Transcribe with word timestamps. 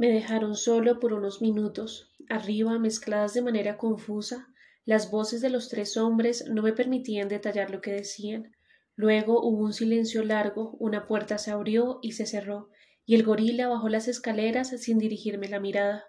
Me 0.00 0.10
dejaron 0.10 0.56
solo 0.56 0.98
por 0.98 1.12
unos 1.12 1.42
minutos. 1.42 2.10
Arriba, 2.30 2.78
mezcladas 2.78 3.34
de 3.34 3.42
manera 3.42 3.76
confusa, 3.76 4.48
las 4.86 5.10
voces 5.10 5.42
de 5.42 5.50
los 5.50 5.68
tres 5.68 5.98
hombres 5.98 6.46
no 6.48 6.62
me 6.62 6.72
permitían 6.72 7.28
detallar 7.28 7.70
lo 7.70 7.82
que 7.82 7.92
decían. 7.92 8.56
Luego 8.96 9.46
hubo 9.46 9.62
un 9.62 9.74
silencio 9.74 10.24
largo, 10.24 10.74
una 10.78 11.06
puerta 11.06 11.36
se 11.36 11.50
abrió 11.50 11.98
y 12.00 12.12
se 12.12 12.24
cerró, 12.24 12.70
y 13.04 13.14
el 13.14 13.24
gorila 13.24 13.68
bajó 13.68 13.90
las 13.90 14.08
escaleras 14.08 14.70
sin 14.70 14.96
dirigirme 14.96 15.50
la 15.50 15.60
mirada. 15.60 16.06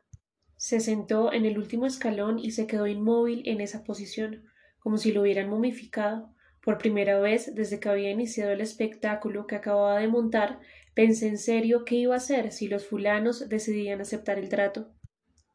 Se 0.55 0.79
sentó 0.79 1.33
en 1.33 1.43
el 1.43 1.57
último 1.57 1.85
escalón 1.85 2.39
y 2.39 2.51
se 2.51 2.67
quedó 2.67 2.87
inmóvil 2.87 3.43
en 3.43 3.59
esa 3.59 3.83
posición, 3.83 4.45
como 4.79 4.99
si 4.99 5.11
lo 5.11 5.23
hubieran 5.23 5.49
momificado. 5.49 6.33
Por 6.63 6.77
primera 6.77 7.19
vez 7.19 7.55
desde 7.55 7.81
que 7.81 7.89
había 7.89 8.11
iniciado 8.11 8.51
el 8.51 8.61
espectáculo 8.61 9.47
que 9.47 9.55
acababa 9.55 9.99
de 9.99 10.07
montar, 10.07 10.61
pensé 10.93 11.27
en 11.27 11.37
serio 11.37 11.85
qué 11.85 11.95
iba 11.95 12.13
a 12.13 12.17
hacer 12.17 12.51
si 12.51 12.67
los 12.67 12.85
fulanos 12.85 13.47
decidían 13.49 14.01
aceptar 14.01 14.39
el 14.39 14.49
trato. 14.49 14.91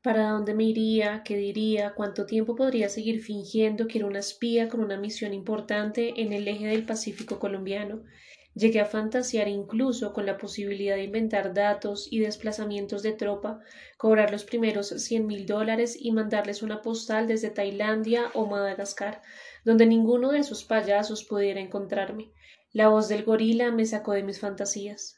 ¿Para 0.03 0.31
dónde 0.31 0.55
me 0.55 0.65
iría? 0.65 1.23
¿Qué 1.25 1.37
diría? 1.37 1.95
¿Cuánto 1.95 2.27
tiempo 2.27 2.55
podría 2.55 2.89
seguir 2.89 3.23
fingiendo 3.23 3.89
que 3.89 3.99
era 3.99 4.07
una 4.07 4.21
espía 4.21 4.69
con 4.69 4.81
una 4.81 4.97
misión 4.97 5.35
importante 5.35 6.21
en 6.21 6.33
el 6.33 6.47
eje 6.47 6.67
del 6.67 6.85
Pacífico 6.85 7.39
colombiano? 7.41 8.05
Llegué 8.55 8.81
a 8.81 8.87
fantasear 8.87 9.49
incluso 9.49 10.15
con 10.15 10.25
la 10.25 10.39
posibilidad 10.39 10.97
de 10.97 11.05
inventar 11.05 11.53
datos 11.53 12.09
y 12.11 12.21
desplazamientos 12.21 13.03
de 13.03 13.13
tropa, 13.13 13.61
cobrar 13.99 14.31
los 14.31 14.45
primeros 14.45 14.89
cien 14.89 15.27
mil 15.27 15.45
dólares 15.45 15.95
y 16.01 16.11
mandarles 16.13 16.63
una 16.63 16.81
postal 16.81 17.27
desde 17.27 17.51
Tailandia 17.51 18.31
o 18.33 18.47
Madagascar, 18.47 19.21
donde 19.65 19.85
ninguno 19.85 20.31
de 20.31 20.39
esos 20.39 20.65
payasos 20.65 21.25
pudiera 21.25 21.61
encontrarme. 21.61 22.31
La 22.73 22.89
voz 22.89 23.09
del 23.09 23.25
gorila 23.25 23.73
me 23.73 23.85
sacó 23.85 24.13
de 24.13 24.23
mis 24.23 24.41
fantasías. 24.41 25.16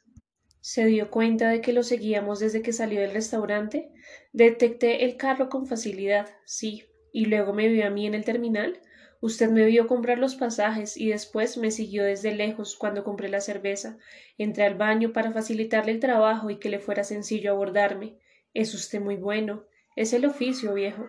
¿Se 0.70 0.84
dio 0.84 1.10
cuenta 1.10 1.48
de 1.48 1.62
que 1.62 1.72
lo 1.72 1.82
seguíamos 1.82 2.40
desde 2.40 2.60
que 2.60 2.74
salió 2.74 3.00
del 3.00 3.14
restaurante? 3.14 3.90
Detecté 4.34 5.06
el 5.06 5.16
carro 5.16 5.48
con 5.48 5.66
facilidad, 5.66 6.28
sí, 6.44 6.84
y 7.10 7.24
luego 7.24 7.54
me 7.54 7.68
vio 7.68 7.86
a 7.86 7.90
mí 7.90 8.06
en 8.06 8.12
el 8.12 8.26
terminal. 8.26 8.78
Usted 9.22 9.48
me 9.48 9.64
vio 9.64 9.86
comprar 9.86 10.18
los 10.18 10.34
pasajes 10.34 10.98
y 10.98 11.08
después 11.08 11.56
me 11.56 11.70
siguió 11.70 12.04
desde 12.04 12.34
lejos 12.34 12.76
cuando 12.76 13.02
compré 13.02 13.30
la 13.30 13.40
cerveza. 13.40 13.96
Entré 14.36 14.64
al 14.64 14.74
baño 14.74 15.14
para 15.14 15.32
facilitarle 15.32 15.92
el 15.92 16.00
trabajo 16.00 16.50
y 16.50 16.58
que 16.58 16.68
le 16.68 16.80
fuera 16.80 17.02
sencillo 17.02 17.50
abordarme. 17.50 18.18
Es 18.52 18.74
usted 18.74 19.00
muy 19.00 19.16
bueno. 19.16 19.64
Es 19.96 20.12
el 20.12 20.26
oficio, 20.26 20.74
viejo. 20.74 21.08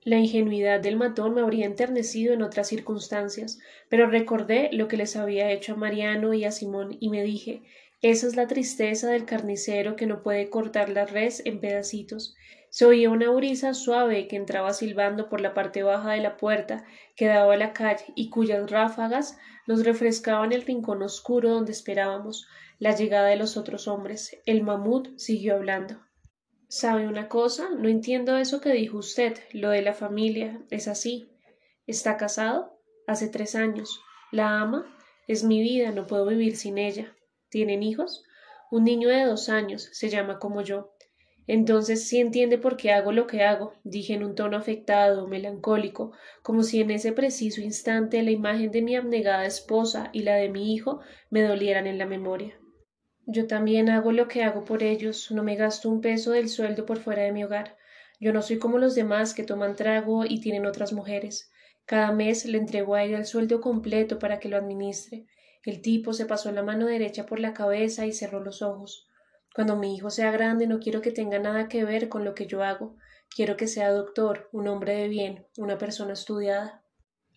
La 0.00 0.16
ingenuidad 0.16 0.80
del 0.80 0.96
matón 0.96 1.34
me 1.34 1.42
habría 1.42 1.66
enternecido 1.66 2.32
en 2.32 2.40
otras 2.40 2.68
circunstancias, 2.68 3.58
pero 3.90 4.06
recordé 4.06 4.70
lo 4.72 4.88
que 4.88 4.96
les 4.96 5.14
había 5.14 5.50
hecho 5.50 5.74
a 5.74 5.76
Mariano 5.76 6.32
y 6.32 6.46
a 6.46 6.52
Simón 6.52 6.96
y 6.98 7.10
me 7.10 7.22
dije 7.22 7.64
esa 8.00 8.28
es 8.28 8.36
la 8.36 8.46
tristeza 8.46 9.10
del 9.10 9.24
carnicero 9.24 9.96
que 9.96 10.06
no 10.06 10.22
puede 10.22 10.50
cortar 10.50 10.88
la 10.88 11.04
res 11.04 11.42
en 11.44 11.60
pedacitos. 11.60 12.36
Se 12.70 12.84
oía 12.84 13.10
una 13.10 13.30
brisa 13.30 13.74
suave 13.74 14.28
que 14.28 14.36
entraba 14.36 14.72
silbando 14.72 15.28
por 15.28 15.40
la 15.40 15.52
parte 15.52 15.82
baja 15.82 16.12
de 16.12 16.20
la 16.20 16.36
puerta 16.36 16.84
que 17.16 17.26
daba 17.26 17.54
a 17.54 17.56
la 17.56 17.72
calle 17.72 18.04
y 18.14 18.30
cuyas 18.30 18.70
ráfagas 18.70 19.36
nos 19.66 19.84
refrescaban 19.84 20.52
el 20.52 20.62
rincón 20.62 21.02
oscuro 21.02 21.50
donde 21.50 21.72
esperábamos 21.72 22.46
la 22.78 22.94
llegada 22.94 23.28
de 23.28 23.36
los 23.36 23.56
otros 23.56 23.88
hombres. 23.88 24.38
El 24.46 24.62
mamut 24.62 25.18
siguió 25.18 25.56
hablando. 25.56 26.00
¿Sabe 26.68 27.08
una 27.08 27.28
cosa? 27.28 27.68
No 27.70 27.88
entiendo 27.88 28.36
eso 28.36 28.60
que 28.60 28.72
dijo 28.72 28.98
usted, 28.98 29.38
lo 29.52 29.70
de 29.70 29.82
la 29.82 29.94
familia. 29.94 30.62
Es 30.70 30.86
así. 30.86 31.32
¿Está 31.86 32.16
casado? 32.16 32.78
Hace 33.08 33.28
tres 33.28 33.56
años. 33.56 34.00
¿La 34.30 34.60
ama? 34.60 34.94
Es 35.26 35.42
mi 35.42 35.60
vida, 35.62 35.90
no 35.90 36.06
puedo 36.06 36.26
vivir 36.26 36.56
sin 36.56 36.78
ella. 36.78 37.17
¿Tienen 37.50 37.82
hijos? 37.82 38.24
Un 38.70 38.84
niño 38.84 39.08
de 39.08 39.24
dos 39.24 39.48
años, 39.48 39.88
se 39.92 40.08
llama 40.10 40.38
como 40.38 40.60
yo. 40.62 40.92
Entonces 41.46 42.06
sí 42.06 42.20
entiende 42.20 42.58
por 42.58 42.76
qué 42.76 42.92
hago 42.92 43.10
lo 43.10 43.26
que 43.26 43.42
hago, 43.42 43.72
dije 43.82 44.12
en 44.12 44.22
un 44.22 44.34
tono 44.34 44.58
afectado, 44.58 45.26
melancólico, 45.26 46.12
como 46.42 46.62
si 46.62 46.82
en 46.82 46.90
ese 46.90 47.12
preciso 47.12 47.62
instante 47.62 48.22
la 48.22 48.30
imagen 48.30 48.70
de 48.70 48.82
mi 48.82 48.96
abnegada 48.96 49.46
esposa 49.46 50.10
y 50.12 50.24
la 50.24 50.36
de 50.36 50.50
mi 50.50 50.74
hijo 50.74 51.00
me 51.30 51.42
dolieran 51.42 51.86
en 51.86 51.96
la 51.96 52.04
memoria. 52.04 52.60
Yo 53.24 53.46
también 53.46 53.88
hago 53.88 54.12
lo 54.12 54.28
que 54.28 54.42
hago 54.42 54.66
por 54.66 54.82
ellos, 54.82 55.30
no 55.30 55.42
me 55.42 55.56
gasto 55.56 55.88
un 55.88 56.02
peso 56.02 56.32
del 56.32 56.50
sueldo 56.50 56.84
por 56.84 56.98
fuera 56.98 57.22
de 57.22 57.32
mi 57.32 57.44
hogar. 57.44 57.78
Yo 58.20 58.34
no 58.34 58.42
soy 58.42 58.58
como 58.58 58.76
los 58.76 58.94
demás 58.94 59.32
que 59.32 59.42
toman 59.42 59.74
trago 59.74 60.26
y 60.26 60.40
tienen 60.40 60.66
otras 60.66 60.92
mujeres. 60.92 61.50
Cada 61.86 62.12
mes 62.12 62.44
le 62.44 62.58
entrego 62.58 62.94
a 62.94 63.04
ella 63.04 63.16
el 63.16 63.24
sueldo 63.24 63.62
completo 63.62 64.18
para 64.18 64.38
que 64.38 64.50
lo 64.50 64.58
administre. 64.58 65.26
El 65.64 65.82
tipo 65.82 66.12
se 66.12 66.26
pasó 66.26 66.52
la 66.52 66.62
mano 66.62 66.86
derecha 66.86 67.26
por 67.26 67.40
la 67.40 67.52
cabeza 67.52 68.06
y 68.06 68.12
cerró 68.12 68.40
los 68.40 68.62
ojos. 68.62 69.08
Cuando 69.54 69.76
mi 69.76 69.94
hijo 69.94 70.10
sea 70.10 70.30
grande 70.30 70.66
no 70.66 70.78
quiero 70.78 71.00
que 71.00 71.10
tenga 71.10 71.38
nada 71.38 71.68
que 71.68 71.84
ver 71.84 72.08
con 72.08 72.24
lo 72.24 72.34
que 72.34 72.46
yo 72.46 72.62
hago. 72.62 72.96
Quiero 73.34 73.56
que 73.56 73.66
sea 73.66 73.90
doctor, 73.90 74.48
un 74.52 74.68
hombre 74.68 74.94
de 74.94 75.08
bien, 75.08 75.46
una 75.56 75.78
persona 75.78 76.12
estudiada. 76.12 76.82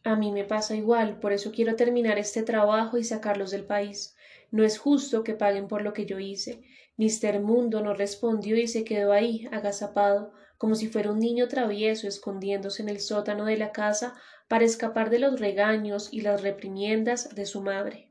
A 0.04 0.16
mí 0.16 0.32
me 0.32 0.46
pasa 0.46 0.76
igual, 0.76 1.20
por 1.20 1.34
eso 1.34 1.52
quiero 1.52 1.76
terminar 1.76 2.18
este 2.18 2.44
trabajo 2.44 2.98
y 2.98 3.04
sacarlos 3.04 3.52
del 3.52 3.66
país. 3.66 4.16
No 4.52 4.64
es 4.64 4.78
justo 4.78 5.24
que 5.24 5.34
paguen 5.34 5.68
por 5.68 5.82
lo 5.82 5.94
que 5.94 6.06
yo 6.06 6.20
hice. 6.20 6.62
Mister 6.98 7.40
Mundo 7.40 7.82
no 7.82 7.94
respondió 7.94 8.58
y 8.58 8.68
se 8.68 8.84
quedó 8.84 9.12
ahí, 9.12 9.48
agazapado, 9.52 10.34
como 10.58 10.76
si 10.76 10.88
fuera 10.88 11.12
un 11.12 11.20
niño 11.20 11.48
travieso 11.48 12.08
escondiéndose 12.08 12.84
en 12.84 12.90
el 12.90 13.00
sótano 13.00 13.46
de 13.46 13.58
la 13.58 13.72
casa 13.72 14.14
para 14.48 14.66
escapar 14.66 15.10
de 15.10 15.18
los 15.18 15.40
regaños 15.40 16.10
y 16.12 16.22
las 16.22 16.44
reprimiendas 16.44 17.34
de 17.34 17.46
su 17.48 17.62
madre. 17.62 18.11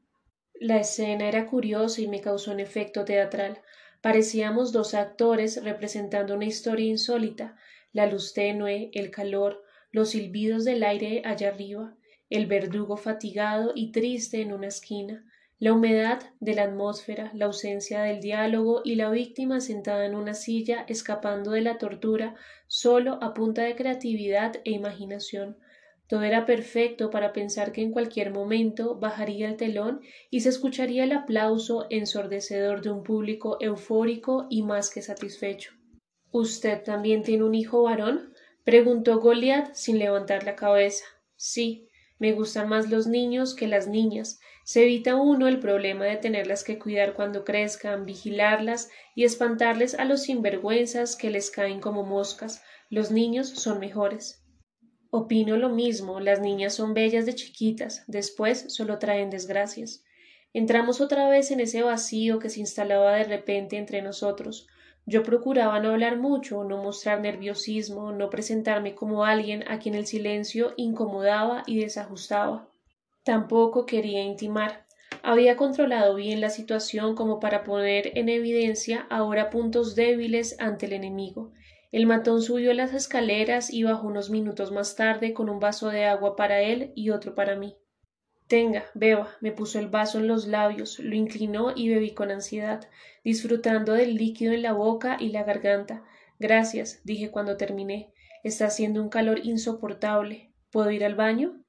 La 0.63 0.77
escena 0.77 1.27
era 1.27 1.47
curiosa 1.47 2.03
y 2.03 2.07
me 2.07 2.21
causó 2.21 2.53
un 2.53 2.61
efecto 2.61 3.07
teatral. 3.07 3.63
Parecíamos 4.03 4.73
dos 4.73 4.93
actores 4.93 5.65
representando 5.65 6.35
una 6.35 6.45
historia 6.45 6.85
insólita, 6.85 7.57
la 7.95 8.05
luz 8.05 8.35
tenue, 8.35 8.91
el 8.93 9.11
calor, 9.11 9.65
los 9.91 10.11
silbidos 10.11 10.67
del 10.67 10.83
aire 10.83 11.23
allá 11.25 11.49
arriba, 11.49 11.97
el 12.29 12.45
verdugo 12.45 12.99
fatigado 12.99 13.73
y 13.75 13.91
triste 13.91 14.43
en 14.43 14.53
una 14.53 14.67
esquina, 14.67 15.25
la 15.59 15.73
humedad 15.73 16.21
de 16.41 16.55
la 16.55 16.65
atmósfera, 16.65 17.31
la 17.33 17.47
ausencia 17.47 18.03
del 18.03 18.21
diálogo 18.21 18.83
y 18.85 18.97
la 18.97 19.09
víctima 19.09 19.63
sentada 19.63 20.05
en 20.05 20.15
una 20.15 20.35
silla 20.35 20.85
escapando 20.89 21.53
de 21.53 21.63
la 21.63 21.79
tortura 21.79 22.35
solo 22.67 23.19
a 23.23 23.33
punta 23.33 23.63
de 23.63 23.77
creatividad 23.77 24.57
e 24.65 24.73
imaginación, 24.73 25.57
todo 26.11 26.25
era 26.25 26.45
perfecto 26.45 27.09
para 27.09 27.33
pensar 27.33 27.71
que 27.71 27.83
en 27.83 27.93
cualquier 27.93 28.33
momento 28.33 28.97
bajaría 28.97 29.49
el 29.49 29.57
telón 29.57 30.01
y 30.29 30.41
se 30.41 30.49
escucharía 30.49 31.05
el 31.05 31.13
aplauso 31.13 31.87
ensordecedor 31.89 32.83
de 32.83 32.91
un 32.91 33.05
público 33.05 33.59
eufórico 33.61 34.49
y 34.51 34.65
más 34.65 34.91
que 34.91 35.03
satisfecho. 35.03 35.73
¿Usted 36.33 36.83
también 36.83 37.23
tiene 37.23 37.45
un 37.45 37.55
hijo 37.55 37.85
varón? 37.85 38.35
preguntó 38.65 39.21
Goliath 39.21 39.73
sin 39.75 40.01
levantar 40.01 40.43
la 40.43 40.57
cabeza. 40.57 41.05
Sí, 41.37 41.89
me 42.19 42.33
gustan 42.33 42.69
más 42.69 42.91
los 42.91 43.07
niños 43.07 43.55
que 43.55 43.69
las 43.69 43.87
niñas. 43.87 44.41
Se 44.65 44.83
evita 44.83 45.15
uno 45.15 45.47
el 45.47 45.61
problema 45.61 46.07
de 46.07 46.17
tenerlas 46.17 46.65
que 46.65 46.81
cuidar 46.81 47.15
cuando 47.15 47.45
crezcan, 47.45 48.05
vigilarlas 48.05 48.91
y 49.15 49.23
espantarles 49.23 49.95
a 49.95 50.05
los 50.07 50.23
sinvergüenzas 50.23 51.15
que 51.15 51.31
les 51.31 51.53
caen 51.53 51.81
como 51.81 52.03
moscas. 52.03 52.65
Los 52.89 53.13
niños 53.13 53.49
son 53.51 53.79
mejores. 53.79 54.40
Opino 55.13 55.57
lo 55.57 55.71
mismo, 55.71 56.21
las 56.21 56.41
niñas 56.41 56.75
son 56.75 56.95
bellas 56.95 57.27
de 57.27 57.35
chiquitas, 57.35 58.05
después 58.07 58.67
solo 58.69 58.99
traen 58.99 59.29
desgracias. 59.29 60.05
Entramos 60.53 61.01
otra 61.01 61.29
vez 61.29 61.51
en 61.51 61.59
ese 61.59 61.83
vacío 61.83 62.39
que 62.39 62.49
se 62.49 62.61
instalaba 62.61 63.17
de 63.17 63.25
repente 63.25 63.77
entre 63.77 64.03
nosotros. 64.03 64.69
Yo 65.07 65.25
procuraba 65.25 65.81
no 65.81 65.91
hablar 65.91 66.17
mucho, 66.17 66.63
no 66.63 66.81
mostrar 66.81 67.21
nerviosismo, 67.21 68.13
no 68.13 68.31
presentarme 68.31 68.95
como 68.95 69.25
alguien 69.25 69.65
a 69.69 69.81
quien 69.81 69.97
el 69.97 70.07
silencio 70.07 70.75
incomodaba 70.77 71.65
y 71.67 71.81
desajustaba. 71.81 72.69
Tampoco 73.25 73.87
quería 73.87 74.23
intimar. 74.23 74.87
Había 75.23 75.57
controlado 75.57 76.15
bien 76.15 76.41
la 76.41 76.51
situación 76.51 77.17
como 77.17 77.41
para 77.41 77.65
poner 77.65 78.17
en 78.17 78.29
evidencia 78.29 79.07
ahora 79.11 79.51
puntos 79.51 79.97
débiles 79.97 80.57
ante 80.61 80.87
el 80.87 80.93
enemigo. 80.93 81.53
El 81.93 82.07
matón 82.07 82.41
subió 82.43 82.73
las 82.73 82.95
escaleras 82.95 83.73
y 83.73 83.83
bajó 83.83 84.07
unos 84.07 84.31
minutos 84.31 84.71
más 84.71 84.95
tarde 84.95 85.35
con 85.35 85.49
un 85.49 85.59
vaso 85.59 85.89
de 85.89 86.05
agua 86.05 86.37
para 86.37 86.61
él 86.61 86.93
y 86.95 87.11
otro 87.11 87.35
para 87.35 87.57
mí. 87.57 87.77
Tenga, 88.47 88.85
beba. 88.95 89.29
Me 89.41 89.53
puso 89.53 89.79
el 89.79 89.89
vaso 89.89 90.19
en 90.19 90.27
los 90.27 90.47
labios, 90.47 90.99
lo 90.99 91.15
inclinó 91.15 91.73
y 91.75 91.89
bebí 91.89 92.11
con 92.13 92.31
ansiedad, 92.31 92.89
disfrutando 93.23 93.93
del 93.93 94.17
líquido 94.17 94.53
en 94.53 94.63
la 94.63 94.73
boca 94.73 95.17
y 95.21 95.29
la 95.29 95.45
garganta. 95.45 96.05
Gracias, 96.39 97.01
dije 97.05 97.31
cuando 97.31 97.57
terminé. 97.57 98.13
Está 98.43 98.67
haciendo 98.67 99.03
un 99.03 99.09
calor 99.09 99.41
insoportable. 99.45 100.53
¿Puedo 100.71 100.91
ir 100.91 101.05
al 101.05 101.15
baño? 101.15 101.63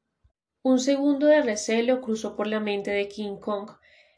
Un 0.63 0.79
segundo 0.79 1.27
de 1.27 1.41
recelo 1.41 2.01
cruzó 2.01 2.35
por 2.35 2.47
la 2.47 2.59
mente 2.59 2.91
de 2.91 3.07
King 3.07 3.37
Kong. 3.37 3.71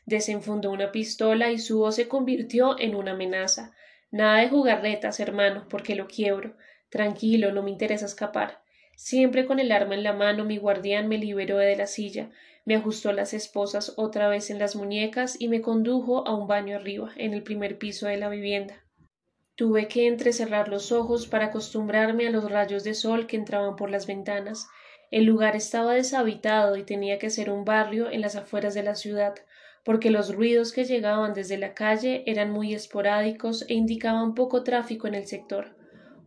Desenfundó 0.05 0.71
una 0.71 0.91
pistola 0.91 1.51
y 1.51 1.59
su 1.59 1.79
voz 1.79 1.95
se 1.95 2.07
convirtió 2.07 2.77
en 2.79 2.95
una 2.95 3.11
amenaza. 3.11 3.73
Nada 4.13 4.41
de 4.41 4.49
jugarretas, 4.49 5.19
hermano, 5.19 5.65
porque 5.67 5.95
lo 5.95 6.05
quiebro. 6.05 6.55
Tranquilo, 6.89 7.51
no 7.51 7.63
me 7.63 7.71
interesa 7.71 8.05
escapar. 8.05 8.61
Siempre 8.95 9.47
con 9.47 9.59
el 9.59 9.71
arma 9.71 9.95
en 9.95 10.03
la 10.03 10.13
mano, 10.13 10.45
mi 10.45 10.57
guardián 10.57 11.07
me 11.07 11.17
liberó 11.17 11.57
de 11.57 11.75
la 11.75 11.87
silla, 11.87 12.29
me 12.63 12.75
ajustó 12.75 13.11
las 13.11 13.33
esposas 13.33 13.93
otra 13.97 14.27
vez 14.27 14.51
en 14.51 14.59
las 14.59 14.75
muñecas 14.75 15.35
y 15.39 15.47
me 15.47 15.61
condujo 15.61 16.27
a 16.27 16.35
un 16.35 16.45
baño 16.45 16.75
arriba, 16.75 17.11
en 17.15 17.33
el 17.33 17.41
primer 17.41 17.79
piso 17.79 18.05
de 18.05 18.17
la 18.17 18.29
vivienda. 18.29 18.83
Tuve 19.55 19.87
que 19.87 20.05
entrecerrar 20.05 20.67
los 20.67 20.91
ojos 20.91 21.25
para 21.25 21.45
acostumbrarme 21.45 22.27
a 22.27 22.29
los 22.31 22.51
rayos 22.51 22.83
de 22.83 22.93
sol 22.93 23.25
que 23.25 23.37
entraban 23.37 23.75
por 23.75 23.89
las 23.89 24.05
ventanas. 24.05 24.67
El 25.09 25.23
lugar 25.23 25.55
estaba 25.55 25.95
deshabitado 25.95 26.77
y 26.77 26.83
tenía 26.83 27.17
que 27.17 27.31
ser 27.31 27.49
un 27.49 27.65
barrio 27.65 28.11
en 28.11 28.21
las 28.21 28.35
afueras 28.35 28.75
de 28.75 28.83
la 28.83 28.93
ciudad, 28.93 29.33
porque 29.83 30.09
los 30.09 30.33
ruidos 30.33 30.71
que 30.71 30.85
llegaban 30.85 31.33
desde 31.33 31.57
la 31.57 31.73
calle 31.73 32.23
eran 32.25 32.51
muy 32.51 32.73
esporádicos 32.73 33.65
e 33.67 33.73
indicaban 33.73 34.33
poco 34.33 34.63
tráfico 34.63 35.07
en 35.07 35.15
el 35.15 35.27
sector. 35.27 35.75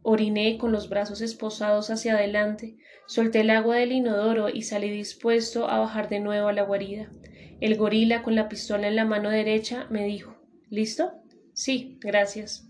Oriné 0.03 0.58
con 0.58 0.73
los 0.73 0.88
brazos 0.88 1.20
esposados 1.20 1.91
hacia 1.91 2.14
adelante, 2.14 2.76
solté 3.06 3.41
el 3.41 3.50
agua 3.50 3.76
del 3.76 3.93
inodoro 3.93 4.49
y 4.49 4.62
salí 4.62 4.91
dispuesto 4.91 5.69
a 5.69 5.79
bajar 5.79 6.08
de 6.08 6.20
nuevo 6.20 6.49
a 6.49 6.53
la 6.53 6.62
guarida. 6.62 7.11
El 7.61 7.76
gorila 7.76 8.23
con 8.23 8.35
la 8.35 8.49
pistola 8.49 8.87
en 8.87 8.97
la 8.97 9.05
mano 9.05 9.31
derecha 9.31 9.87
me 9.91 10.05
dijo 10.05 10.37
¿Listo? 10.69 11.12
Sí, 11.55 11.97
gracias. 12.00 12.69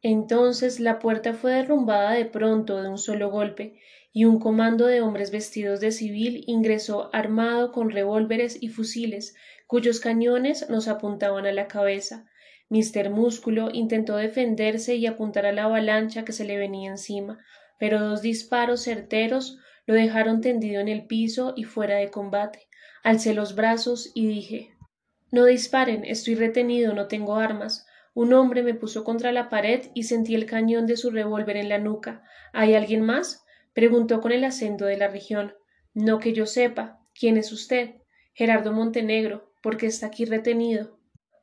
Entonces 0.00 0.80
la 0.80 0.98
puerta 0.98 1.34
fue 1.34 1.52
derrumbada 1.52 2.12
de 2.12 2.24
pronto 2.24 2.82
de 2.82 2.88
un 2.88 2.98
solo 2.98 3.30
golpe, 3.30 3.78
y 4.16 4.26
un 4.26 4.38
comando 4.38 4.86
de 4.86 5.00
hombres 5.00 5.32
vestidos 5.32 5.80
de 5.80 5.90
civil 5.90 6.44
ingresó 6.46 7.10
armado 7.12 7.72
con 7.72 7.90
revólveres 7.90 8.56
y 8.60 8.68
fusiles, 8.68 9.34
cuyos 9.66 10.00
cañones 10.00 10.68
nos 10.68 10.88
apuntaban 10.88 11.46
a 11.46 11.52
la 11.52 11.68
cabeza. 11.68 12.26
Mr. 12.70 13.10
Músculo 13.10 13.70
intentó 13.72 14.16
defenderse 14.16 14.96
y 14.96 15.06
apuntar 15.06 15.46
a 15.46 15.52
la 15.52 15.64
avalancha 15.64 16.24
que 16.24 16.32
se 16.32 16.44
le 16.44 16.56
venía 16.56 16.90
encima, 16.90 17.38
pero 17.78 18.00
dos 18.00 18.22
disparos 18.22 18.84
certeros 18.84 19.58
lo 19.86 19.94
dejaron 19.94 20.40
tendido 20.40 20.80
en 20.80 20.88
el 20.88 21.06
piso 21.06 21.52
y 21.56 21.64
fuera 21.64 21.96
de 21.96 22.10
combate. 22.10 22.66
Alcé 23.02 23.34
los 23.34 23.54
brazos 23.54 24.10
y 24.14 24.26
dije 24.26 24.70
No 25.30 25.44
disparen, 25.44 26.04
estoy 26.04 26.34
retenido, 26.34 26.94
no 26.94 27.06
tengo 27.06 27.36
armas. 27.36 27.86
Un 28.14 28.32
hombre 28.32 28.62
me 28.62 28.74
puso 28.74 29.04
contra 29.04 29.32
la 29.32 29.50
pared 29.50 29.90
y 29.92 30.04
sentí 30.04 30.34
el 30.34 30.46
cañón 30.46 30.86
de 30.86 30.96
su 30.96 31.10
revólver 31.10 31.56
en 31.56 31.68
la 31.68 31.78
nuca. 31.78 32.22
¿Hay 32.52 32.74
alguien 32.74 33.02
más? 33.02 33.44
preguntó 33.72 34.20
con 34.20 34.32
el 34.32 34.44
acento 34.44 34.86
de 34.86 34.96
la 34.96 35.08
región. 35.08 35.54
No 35.92 36.18
que 36.18 36.32
yo 36.32 36.46
sepa. 36.46 37.00
¿Quién 37.12 37.36
es 37.36 37.52
usted? 37.52 37.96
Gerardo 38.32 38.72
Montenegro. 38.72 39.52
¿Por 39.64 39.78
qué 39.78 39.86
está 39.86 40.08
aquí 40.08 40.26
retenido? 40.26 40.90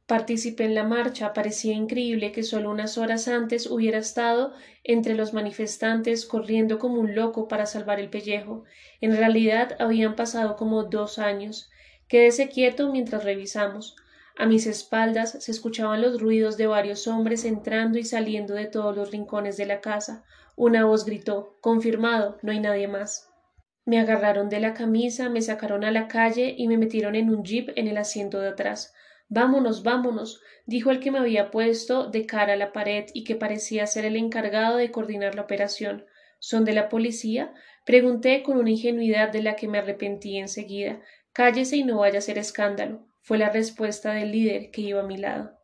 Participé 0.05 0.65
en 0.65 0.75
la 0.75 0.83
marcha. 0.83 1.33
Parecía 1.33 1.73
increíble 1.73 2.31
que 2.31 2.43
solo 2.43 2.69
unas 2.69 2.99
horas 2.99 3.27
antes 3.27 3.65
hubiera 3.65 3.97
estado 3.97 4.53
entre 4.83 5.15
los 5.15 5.33
manifestantes 5.33 6.27
corriendo 6.27 6.77
como 6.77 7.01
un 7.01 7.15
loco 7.15 7.47
para 7.47 7.65
salvar 7.65 7.99
el 7.99 8.11
pellejo. 8.11 8.63
En 8.99 9.17
realidad 9.17 9.75
habían 9.79 10.15
pasado 10.15 10.55
como 10.55 10.83
dos 10.83 11.17
años. 11.17 11.71
Quédese 12.07 12.47
quieto 12.47 12.91
mientras 12.91 13.23
revisamos. 13.23 13.95
A 14.37 14.45
mis 14.45 14.67
espaldas 14.67 15.43
se 15.43 15.51
escuchaban 15.51 16.03
los 16.03 16.21
ruidos 16.21 16.57
de 16.57 16.67
varios 16.67 17.07
hombres 17.07 17.43
entrando 17.43 17.97
y 17.97 18.03
saliendo 18.03 18.53
de 18.53 18.67
todos 18.67 18.95
los 18.95 19.09
rincones 19.09 19.57
de 19.57 19.65
la 19.65 19.81
casa. 19.81 20.23
Una 20.55 20.85
voz 20.85 21.05
gritó 21.05 21.57
Confirmado, 21.59 22.37
no 22.43 22.51
hay 22.51 22.59
nadie 22.59 22.87
más. 22.87 23.30
Me 23.85 23.99
agarraron 23.99 24.49
de 24.49 24.59
la 24.59 24.73
camisa, 24.73 25.29
me 25.29 25.41
sacaron 25.41 25.83
a 25.83 25.91
la 25.91 26.07
calle 26.07 26.55
y 26.57 26.67
me 26.67 26.77
metieron 26.77 27.15
en 27.15 27.29
un 27.29 27.43
jeep 27.43 27.69
en 27.75 27.87
el 27.87 27.97
asiento 27.97 28.39
de 28.39 28.49
atrás. 28.49 28.93
Vámonos, 29.27 29.83
vámonos, 29.83 30.41
dijo 30.65 30.91
el 30.91 30.99
que 30.99 31.11
me 31.11 31.19
había 31.19 31.51
puesto 31.51 32.09
de 32.09 32.25
cara 32.25 32.53
a 32.53 32.57
la 32.57 32.73
pared 32.73 33.05
y 33.13 33.23
que 33.23 33.35
parecía 33.35 33.87
ser 33.87 34.05
el 34.05 34.15
encargado 34.15 34.77
de 34.77 34.91
coordinar 34.91 35.35
la 35.35 35.43
operación. 35.43 36.05
¿Son 36.39 36.65
de 36.65 36.73
la 36.73 36.89
policía? 36.89 37.53
pregunté 37.85 38.43
con 38.43 38.57
una 38.57 38.69
ingenuidad 38.69 39.31
de 39.31 39.41
la 39.41 39.55
que 39.55 39.67
me 39.67 39.79
arrepentí 39.79 40.37
enseguida. 40.37 41.01
Cállese 41.33 41.77
y 41.77 41.83
no 41.83 41.99
vaya 41.99 42.15
a 42.15 42.19
hacer 42.19 42.37
escándalo 42.37 43.07
fue 43.21 43.37
la 43.37 43.49
respuesta 43.49 44.13
del 44.13 44.31
líder 44.31 44.71
que 44.71 44.81
iba 44.81 45.01
a 45.01 45.05
mi 45.05 45.17
lado. 45.17 45.57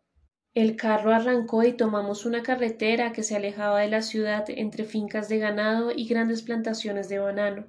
El 0.54 0.76
carro 0.76 1.12
arrancó 1.12 1.64
y 1.64 1.74
tomamos 1.74 2.26
una 2.26 2.44
carretera 2.44 3.14
que 3.14 3.24
se 3.24 3.36
alejaba 3.36 3.82
de 3.82 3.90
la 3.90 4.02
ciudad 4.02 4.46
entre 4.48 4.86
fincas 4.86 5.30
de 5.30 5.40
ganado 5.40 5.92
y 5.92 6.08
grandes 6.08 6.42
plantaciones 6.42 7.10
de 7.10 7.20
banano. 7.20 7.68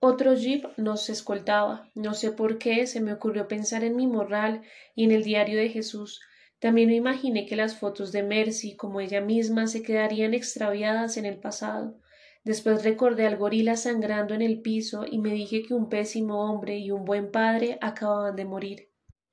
Otro 0.00 0.34
jeep 0.34 0.66
nos 0.76 1.08
escoltaba. 1.08 1.90
No 1.94 2.14
sé 2.14 2.30
por 2.30 2.58
qué 2.58 2.86
se 2.86 3.00
me 3.00 3.12
ocurrió 3.12 3.48
pensar 3.48 3.84
en 3.84 3.96
mi 3.96 4.06
morral 4.06 4.62
y 4.94 5.04
en 5.04 5.12
el 5.12 5.24
diario 5.24 5.58
de 5.58 5.70
Jesús. 5.70 6.20
También 6.58 6.88
me 6.88 6.94
imaginé 6.94 7.46
que 7.46 7.56
las 7.56 7.76
fotos 7.76 8.12
de 8.12 8.22
Mercy, 8.22 8.76
como 8.76 9.00
ella 9.00 9.20
misma, 9.20 9.66
se 9.66 9.82
quedarían 9.82 10.34
extraviadas 10.34 11.16
en 11.16 11.26
el 11.26 11.38
pasado. 11.38 11.98
Después 12.44 12.84
recordé 12.84 13.26
al 13.26 13.36
gorila 13.36 13.76
sangrando 13.76 14.34
en 14.34 14.42
el 14.42 14.60
piso 14.60 15.06
y 15.10 15.18
me 15.18 15.32
dije 15.32 15.62
que 15.62 15.74
un 15.74 15.88
pésimo 15.88 16.44
hombre 16.44 16.78
y 16.78 16.90
un 16.90 17.04
buen 17.04 17.30
padre 17.30 17.78
acababan 17.80 18.36
de 18.36 18.44
morir. 18.44 18.90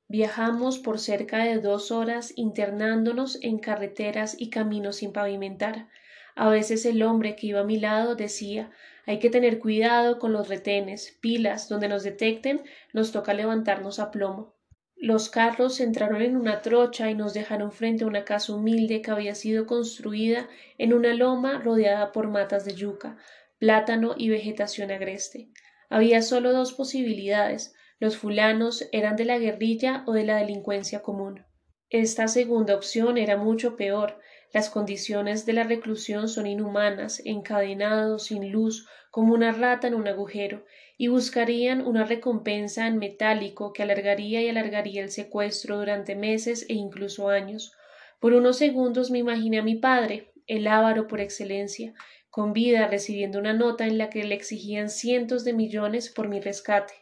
Viajamos 0.08 0.80
por 0.80 1.00
cerca 1.00 1.44
de 1.44 1.60
dos 1.60 1.92
horas 1.92 2.34
internándonos 2.36 3.38
en 3.42 3.60
carreteras 3.60 4.36
y 4.38 4.50
caminos 4.50 4.98
sin 4.98 5.14
pavimentar. 5.14 5.88
A 6.36 6.50
veces 6.50 6.86
el 6.86 7.04
hombre 7.04 7.36
que 7.36 7.48
iba 7.48 7.62
a 7.62 7.66
mi 7.66 7.80
lado 7.80 8.16
decía 8.16 8.72
hay 9.06 9.20
que 9.20 9.30
tener 9.30 9.60
cuidado 9.60 10.20
con 10.20 10.34
los 10.34 10.48
retenes, 10.48 11.18
pilas, 11.22 11.70
donde 11.70 11.88
nos 11.88 12.04
detecten 12.04 12.62
nos 12.94 13.12
toca 13.12 13.34
levantarnos 13.34 14.00
a 14.00 14.12
plomo. 14.12 14.56
Los 14.96 15.30
carros 15.30 15.80
entraron 15.80 16.22
en 16.22 16.36
una 16.36 16.62
trocha 16.62 17.10
y 17.10 17.16
nos 17.16 17.34
dejaron 17.34 17.72
frente 17.72 18.04
a 18.04 18.08
una 18.08 18.24
casa 18.24 18.54
humilde 18.54 19.02
que 19.02 19.12
había 19.12 19.34
sido 19.34 19.66
construida 19.66 20.48
en 20.78 20.94
una 20.94 21.14
loma 21.14 21.60
rodeada 21.60 22.12
por 22.12 22.28
matas 22.28 22.66
de 22.66 22.76
yuca, 22.76 23.18
plátano 23.58 24.14
y 24.18 24.30
vegetación 24.30 24.92
agreste. 24.92 25.50
Había 25.90 26.22
solo 26.22 26.54
dos 26.54 26.74
posibilidades 26.74 27.74
los 28.02 28.18
fulanos 28.18 28.90
eran 28.92 29.16
de 29.16 29.26
la 29.26 29.38
guerrilla 29.38 30.04
o 30.08 30.14
de 30.14 30.24
la 30.24 30.38
delincuencia 30.38 31.04
común. 31.04 31.46
Esta 31.92 32.28
segunda 32.28 32.74
opción 32.74 33.20
era 33.20 33.38
mucho 33.38 33.76
peor. 33.76 34.20
Las 34.54 34.70
condiciones 34.70 35.46
de 35.46 35.54
la 35.54 35.64
reclusión 35.64 36.28
son 36.28 36.46
inhumanas, 36.46 37.22
encadenados, 37.24 38.26
sin 38.26 38.52
luz, 38.52 38.86
como 39.10 39.34
una 39.34 39.54
rata 39.54 39.88
en 39.88 39.96
un 39.96 40.08
agujero, 40.08 40.66
y 40.98 41.08
buscarían 41.08 41.86
una 41.86 42.04
recompensa 42.04 42.86
en 42.86 42.98
metálico 42.98 43.72
que 43.72 43.84
alargaría 43.84 44.42
y 44.42 44.50
alargaría 44.50 45.04
el 45.04 45.10
secuestro 45.10 45.78
durante 45.78 46.16
meses 46.16 46.66
e 46.68 46.74
incluso 46.74 47.30
años. 47.30 47.74
Por 48.20 48.34
unos 48.34 48.58
segundos 48.58 49.10
me 49.10 49.20
imaginé 49.20 49.60
a 49.60 49.64
mi 49.64 49.76
padre, 49.76 50.34
el 50.48 50.68
avaro 50.68 51.08
por 51.08 51.22
excelencia, 51.22 51.94
con 52.30 52.52
vida 52.52 52.88
recibiendo 52.88 53.40
una 53.40 53.54
nota 53.54 53.88
en 53.88 53.98
la 53.98 54.10
que 54.10 54.24
le 54.24 54.36
exigían 54.36 54.90
cientos 54.90 55.44
de 55.46 55.54
millones 55.54 56.10
por 56.10 56.28
mi 56.28 56.40
rescate. 56.42 56.94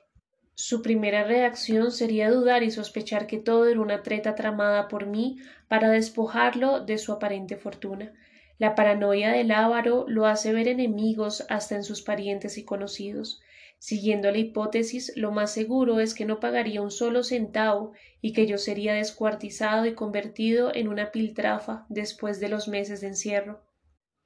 Su 0.62 0.82
primera 0.82 1.24
reacción 1.24 1.90
sería 1.90 2.30
dudar 2.30 2.64
y 2.64 2.72
sospechar 2.72 3.28
que 3.28 3.38
todo 3.38 3.66
era 3.70 3.80
una 3.80 4.04
treta 4.04 4.36
tramada 4.36 4.90
por 4.90 5.06
mí 5.06 5.38
para 5.70 5.90
despojarlo 5.90 6.82
de 6.82 6.98
su 6.98 7.14
aparente 7.14 7.56
fortuna. 7.56 8.12
La 8.58 8.76
paranoia 8.76 9.32
del 9.32 9.52
avaro 9.52 10.04
lo 10.10 10.26
hace 10.26 10.52
ver 10.52 10.68
enemigos 10.68 11.46
hasta 11.48 11.78
en 11.78 11.86
sus 11.86 12.02
parientes 12.02 12.58
y 12.58 12.66
conocidos. 12.66 13.40
Siguiendo 13.78 14.30
la 14.32 14.40
hipótesis, 14.40 15.14
lo 15.16 15.32
más 15.32 15.54
seguro 15.54 16.02
es 16.02 16.14
que 16.14 16.26
no 16.26 16.42
pagaría 16.42 16.82
un 16.82 16.92
solo 16.92 17.24
centavo 17.24 17.94
y 18.20 18.34
que 18.34 18.46
yo 18.46 18.58
sería 18.58 18.94
descuartizado 18.94 19.86
y 19.86 19.94
convertido 19.94 20.76
en 20.76 20.90
una 20.90 21.14
piltrafa 21.14 21.86
después 21.88 22.42
de 22.42 22.50
los 22.50 22.68
meses 22.68 23.00
de 23.00 23.08
encierro. 23.08 23.62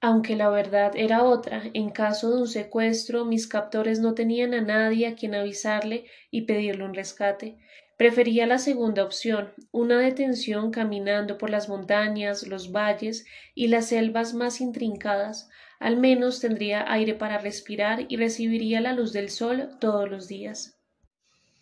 Aunque 0.05 0.35
la 0.35 0.49
verdad 0.49 0.91
era 0.97 1.23
otra, 1.23 1.63
en 1.73 1.89
caso 1.89 2.29
de 2.29 2.41
un 2.41 2.47
secuestro 2.49 3.23
mis 3.23 3.47
captores 3.47 4.01
no 4.01 4.13
tenían 4.13 4.53
a 4.53 4.59
nadie 4.59 5.07
a 5.07 5.15
quien 5.15 5.33
avisarle 5.33 6.03
y 6.29 6.41
pedirle 6.41 6.83
un 6.83 6.93
rescate. 6.93 7.57
Prefería 7.95 8.45
la 8.45 8.57
segunda 8.57 9.05
opción, 9.05 9.53
una 9.71 9.97
detención 9.99 10.71
caminando 10.71 11.37
por 11.37 11.49
las 11.49 11.69
montañas, 11.69 12.45
los 12.45 12.73
valles 12.73 13.25
y 13.55 13.67
las 13.67 13.85
selvas 13.85 14.33
más 14.33 14.59
intrincadas. 14.59 15.49
Al 15.79 15.95
menos 15.95 16.41
tendría 16.41 16.83
aire 16.91 17.13
para 17.13 17.37
respirar 17.37 18.03
y 18.09 18.17
recibiría 18.17 18.81
la 18.81 18.91
luz 18.91 19.13
del 19.13 19.29
sol 19.29 19.69
todos 19.79 20.09
los 20.09 20.27
días. 20.27 20.77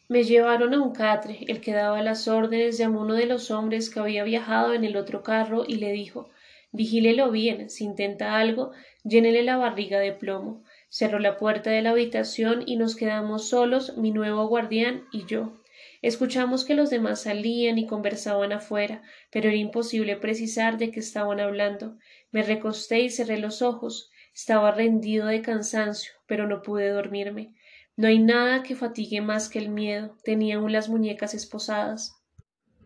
Me 0.10 0.24
llevaron 0.24 0.74
a 0.74 0.82
un 0.82 0.94
catre. 0.94 1.46
El 1.48 1.62
que 1.62 1.74
daba 1.74 2.02
las 2.02 2.28
órdenes 2.28 2.80
llamó 2.80 3.02
uno 3.02 3.14
de 3.14 3.28
los 3.28 3.52
hombres 3.52 3.92
que 3.92 4.00
había 4.00 4.24
viajado 4.24 4.74
en 4.74 4.84
el 4.84 4.98
otro 4.98 5.22
carro 5.22 5.64
y 5.68 5.76
le 5.76 5.92
dijo 5.92 6.32
Vigílelo 6.74 7.32
bien, 7.32 7.70
si 7.70 7.84
intenta 7.84 8.38
algo, 8.38 8.72
llénele 9.04 9.44
la 9.44 9.58
barriga 9.58 10.00
de 10.00 10.14
plomo. 10.14 10.64
Cerró 10.90 11.20
la 11.20 11.38
puerta 11.38 11.70
de 11.70 11.82
la 11.82 11.92
habitación 11.92 12.64
y 12.66 12.78
nos 12.78 12.96
quedamos 12.96 13.50
solos, 13.50 13.98
mi 13.98 14.12
nuevo 14.12 14.48
guardián 14.48 15.06
y 15.12 15.26
yo. 15.26 15.62
Escuchamos 16.02 16.66
que 16.66 16.74
los 16.74 16.90
demás 16.90 17.24
salían 17.24 17.78
y 17.78 17.88
conversaban 17.88 18.54
afuera, 18.54 19.04
pero 19.32 19.50
era 19.50 19.58
imposible 19.58 20.16
precisar 20.16 20.78
de 20.78 20.92
qué 20.92 21.00
estaban 21.00 21.40
hablando. 21.40 21.98
Me 22.32 22.42
recosté 22.42 23.02
y 23.02 23.10
cerré 23.10 23.38
los 23.38 23.62
ojos. 23.62 24.10
Estaba 24.34 24.72
rendido 24.72 25.28
de 25.28 25.42
cansancio, 25.42 26.14
pero 26.26 26.48
no 26.48 26.62
pude 26.62 26.90
dormirme. 26.90 27.54
No 27.98 28.08
hay 28.08 28.20
nada 28.20 28.64
que 28.64 28.76
fatigue 28.76 29.22
más 29.22 29.50
que 29.50 29.60
el 29.60 29.70
miedo. 29.70 30.18
Tenía 30.24 30.56
aún 30.56 30.72
las 30.72 30.90
muñecas 30.90 31.34
esposadas. 31.34 32.21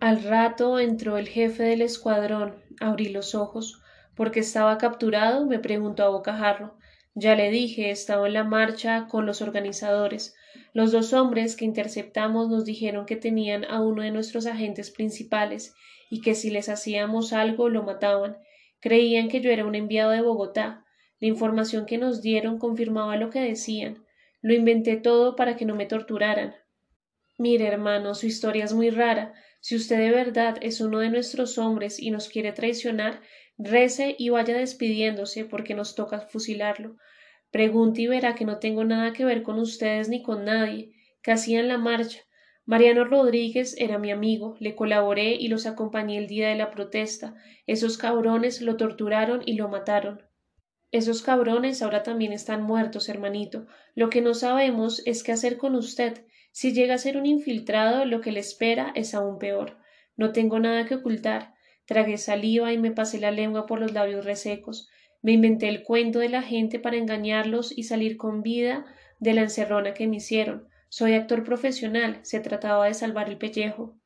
Al 0.06 0.22
rato 0.22 0.78
entró 0.78 1.18
el 1.18 1.28
jefe 1.28 1.64
del 1.64 1.82
escuadrón. 1.82 2.54
Abrí 2.80 3.10
los 3.10 3.34
ojos. 3.34 3.82
¿Por 4.14 4.30
qué 4.30 4.42
estaba 4.42 4.78
capturado? 4.78 5.48
me 5.48 5.58
preguntó 5.58 6.04
a 6.04 6.10
bocajarro. 6.10 6.78
Ya 7.16 7.34
le 7.34 7.50
dije, 7.50 7.90
estaba 7.90 8.28
en 8.28 8.34
la 8.34 8.44
marcha 8.44 9.08
con 9.08 9.26
los 9.26 9.42
organizadores. 9.42 10.36
Los 10.74 10.92
dos 10.92 11.12
hombres 11.14 11.56
que 11.56 11.66
interceptamos 11.66 12.50
nos 12.50 12.66
dijeron 12.66 13.08
que 13.08 13.16
tenían 13.16 13.66
a 13.66 13.82
uno 13.82 14.04
de 14.04 14.12
nuestros 14.12 14.46
agentes 14.46 14.92
principales 14.92 15.74
y 16.12 16.22
que 16.22 16.36
si 16.36 16.52
les 16.52 16.70
hacíamos 16.70 17.34
algo 17.34 17.68
lo 17.70 17.82
mataban. 17.82 18.38
Creían 18.82 19.28
que 19.28 19.42
yo 19.42 19.50
era 19.50 19.66
un 19.66 19.74
enviado 19.74 20.12
de 20.12 20.22
Bogotá. 20.22 20.86
La 21.20 21.30
información 21.30 21.88
que 21.88 21.98
nos 21.98 22.22
dieron 22.22 22.60
confirmaba 22.60 23.18
lo 23.18 23.32
que 23.32 23.40
decían. 23.40 24.06
Lo 24.44 24.54
inventé 24.54 24.98
todo 24.98 25.36
para 25.36 25.56
que 25.56 25.66
no 25.66 25.74
me 25.74 25.88
torturaran. 25.88 26.54
Mire, 27.40 27.66
hermano, 27.68 28.14
su 28.14 28.28
historia 28.28 28.64
es 28.64 28.74
muy 28.74 28.92
rara. 28.92 29.34
Si 29.66 29.76
usted 29.76 29.98
de 29.98 30.12
verdad 30.12 30.60
es 30.62 30.80
uno 30.80 31.00
de 31.00 31.10
nuestros 31.10 31.58
hombres 31.58 32.00
y 32.00 32.12
nos 32.12 32.30
quiere 32.30 32.52
traicionar, 32.52 33.22
rece 33.58 34.16
y 34.20 34.30
vaya 34.30 34.56
despidiéndose 34.56 35.44
porque 35.44 35.74
nos 35.74 35.96
toca 35.96 36.20
fusilarlo. 36.20 36.98
Pregunte 37.50 38.04
y 38.04 38.06
verá 38.06 38.36
que 38.36 38.46
no 38.46 38.60
tengo 38.60 38.84
nada 38.84 39.12
que 39.12 39.26
ver 39.26 39.42
con 39.42 39.58
ustedes 39.58 40.08
ni 40.08 40.22
con 40.22 40.46
nadie, 40.46 40.92
que 41.24 41.32
hacían 41.32 41.68
la 41.68 41.80
marcha. 41.80 42.20
Mariano 42.66 43.06
Rodríguez 43.06 43.76
era 43.80 43.98
mi 43.98 44.12
amigo, 44.12 44.56
le 44.60 44.76
colaboré 44.76 45.34
y 45.34 45.48
los 45.48 45.66
acompañé 45.66 46.20
el 46.20 46.28
día 46.28 46.50
de 46.50 46.58
la 46.58 46.70
protesta. 46.70 47.34
Esos 47.66 47.98
cabrones 47.98 48.62
lo 48.62 48.78
torturaron 48.78 49.42
y 49.48 49.56
lo 49.56 49.68
mataron. 49.68 50.22
Esos 50.92 51.24
cabrones 51.24 51.82
ahora 51.82 52.04
también 52.04 52.34
están 52.34 52.62
muertos, 52.62 53.10
hermanito. 53.10 53.66
Lo 53.96 54.12
que 54.12 54.22
no 54.22 54.36
sabemos 54.36 55.02
es 55.08 55.24
qué 55.24 55.32
hacer 55.32 55.58
con 55.58 55.74
usted. 55.74 56.24
Si 56.56 56.72
llega 56.72 56.94
a 56.94 56.98
ser 56.98 57.18
un 57.18 57.26
infiltrado, 57.26 58.06
lo 58.06 58.22
que 58.22 58.32
le 58.32 58.40
espera 58.40 58.94
es 58.96 59.14
aún 59.14 59.40
peor. 59.40 59.78
No 60.16 60.32
tengo 60.32 60.58
nada 60.58 60.86
que 60.86 60.96
ocultar. 60.96 61.54
Tragué 61.84 62.18
saliva 62.18 62.72
y 62.72 62.78
me 62.78 62.92
pasé 62.92 63.20
la 63.20 63.32
lengua 63.32 63.66
por 63.66 63.82
los 63.82 63.92
labios 63.92 64.24
resecos. 64.24 64.88
Me 65.22 65.34
inventé 65.34 65.68
el 65.68 65.84
cuento 65.84 66.20
de 66.20 66.30
la 66.30 66.42
gente 66.42 66.80
para 66.80 66.96
engañarlos 66.96 67.78
y 67.78 67.84
salir 67.84 68.16
con 68.16 68.42
vida 68.42 68.86
de 69.20 69.34
la 69.34 69.42
encerrona 69.42 69.94
que 69.94 70.08
me 70.08 70.16
hicieron. 70.16 70.70
Soy 70.88 71.16
actor 71.16 71.44
profesional. 71.44 72.20
Se 72.22 72.40
trataba 72.40 72.88
de 72.88 72.94
salvar 72.94 73.28
el 73.28 73.38
pellejo. 73.38 74.00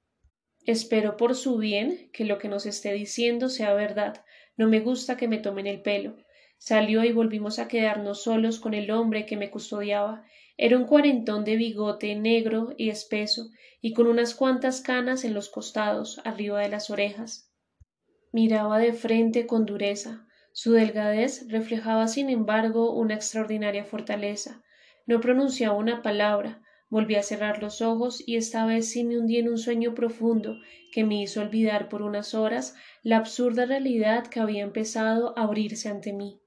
Espero 0.66 1.18
por 1.18 1.36
su 1.36 1.60
bien 1.60 2.10
que 2.14 2.26
lo 2.26 2.40
que 2.40 2.50
nos 2.50 2.66
esté 2.66 2.94
diciendo 2.94 3.50
sea 3.50 3.76
verdad. 3.76 4.26
No 4.58 4.68
me 4.68 4.80
gusta 4.80 5.18
que 5.18 5.28
me 5.28 5.38
tomen 5.38 5.68
el 5.68 5.84
pelo. 5.84 6.18
Salió 6.58 7.04
y 7.04 7.12
volvimos 7.12 7.60
a 7.60 7.68
quedarnos 7.68 8.24
solos 8.24 8.60
con 8.60 8.74
el 8.74 8.90
hombre 8.90 9.28
que 9.28 9.38
me 9.38 9.52
custodiaba. 9.52 10.26
Era 10.62 10.76
un 10.76 10.84
cuarentón 10.84 11.46
de 11.46 11.56
bigote 11.56 12.14
negro 12.16 12.74
y 12.76 12.90
espeso, 12.90 13.50
y 13.80 13.94
con 13.94 14.08
unas 14.08 14.36
cuantas 14.36 14.82
canas 14.82 15.24
en 15.24 15.34
los 15.34 15.48
costados, 15.48 16.20
arriba 16.26 16.60
de 16.60 16.68
las 16.68 16.90
orejas. 16.90 17.50
Miraba 18.34 18.78
de 18.78 18.92
frente 18.92 19.48
con 19.48 19.66
dureza. 19.66 20.28
Su 20.52 20.74
delgadez 20.74 21.48
reflejaba, 21.48 22.10
sin 22.10 22.30
embargo, 22.30 22.92
una 22.92 23.14
extraordinaria 23.14 23.86
fortaleza. 23.86 24.62
No 25.08 25.22
pronunciaba 25.22 25.78
una 25.78 26.02
palabra. 26.02 26.62
Volví 26.90 27.16
a 27.16 27.24
cerrar 27.24 27.64
los 27.64 27.82
ojos 27.82 28.22
y 28.28 28.36
esta 28.36 28.66
vez 28.66 28.92
sí 28.92 29.06
me 29.06 29.18
hundí 29.18 29.38
en 29.38 29.48
un 29.48 29.58
sueño 29.58 29.96
profundo 29.96 30.58
que 30.92 31.06
me 31.06 31.22
hizo 31.22 31.40
olvidar 31.40 31.88
por 31.88 32.02
unas 32.02 32.34
horas 32.34 32.76
la 33.02 33.16
absurda 33.16 33.66
realidad 33.66 34.28
que 34.28 34.42
había 34.42 34.64
empezado 34.64 35.38
a 35.38 35.44
abrirse 35.44 35.88
ante 35.88 36.12
mí. 36.12 36.39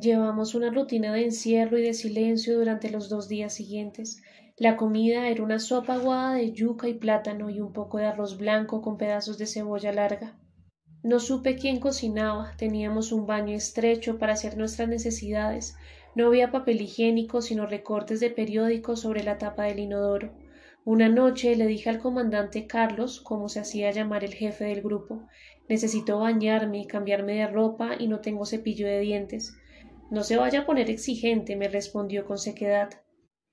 Llevamos 0.00 0.56
una 0.56 0.70
rutina 0.70 1.12
de 1.12 1.22
encierro 1.22 1.78
y 1.78 1.82
de 1.82 1.94
silencio 1.94 2.58
durante 2.58 2.90
los 2.90 3.08
dos 3.08 3.28
días 3.28 3.54
siguientes. 3.54 4.20
La 4.56 4.76
comida 4.76 5.28
era 5.28 5.44
una 5.44 5.60
sopa 5.60 5.94
aguada 5.94 6.34
de 6.34 6.50
yuca 6.50 6.88
y 6.88 6.94
plátano 6.94 7.48
y 7.48 7.60
un 7.60 7.72
poco 7.72 7.98
de 7.98 8.06
arroz 8.06 8.36
blanco 8.36 8.82
con 8.82 8.98
pedazos 8.98 9.38
de 9.38 9.46
cebolla 9.46 9.92
larga. 9.92 10.36
No 11.04 11.20
supe 11.20 11.54
quién 11.54 11.78
cocinaba, 11.78 12.56
teníamos 12.56 13.12
un 13.12 13.26
baño 13.26 13.54
estrecho 13.54 14.18
para 14.18 14.32
hacer 14.32 14.56
nuestras 14.56 14.88
necesidades, 14.88 15.76
no 16.16 16.26
había 16.26 16.50
papel 16.50 16.80
higiénico 16.80 17.40
sino 17.40 17.64
recortes 17.64 18.18
de 18.18 18.30
periódicos 18.30 19.00
sobre 19.00 19.22
la 19.22 19.38
tapa 19.38 19.62
del 19.64 19.78
inodoro. 19.78 20.32
Una 20.84 21.08
noche 21.08 21.54
le 21.54 21.68
dije 21.68 21.88
al 21.88 22.00
comandante 22.00 22.66
Carlos, 22.66 23.20
como 23.20 23.48
se 23.48 23.60
hacía 23.60 23.92
llamar 23.92 24.24
el 24.24 24.34
jefe 24.34 24.64
del 24.64 24.82
grupo, 24.82 25.28
necesito 25.68 26.18
bañarme 26.18 26.84
cambiarme 26.88 27.34
de 27.34 27.46
ropa 27.46 27.92
y 27.96 28.08
no 28.08 28.18
tengo 28.20 28.44
cepillo 28.44 28.88
de 28.88 28.98
dientes. 28.98 29.54
No 30.10 30.22
se 30.22 30.36
vaya 30.36 30.60
a 30.60 30.66
poner 30.66 30.90
exigente, 30.90 31.56
me 31.56 31.68
respondió 31.68 32.26
con 32.26 32.38
sequedad. 32.38 32.90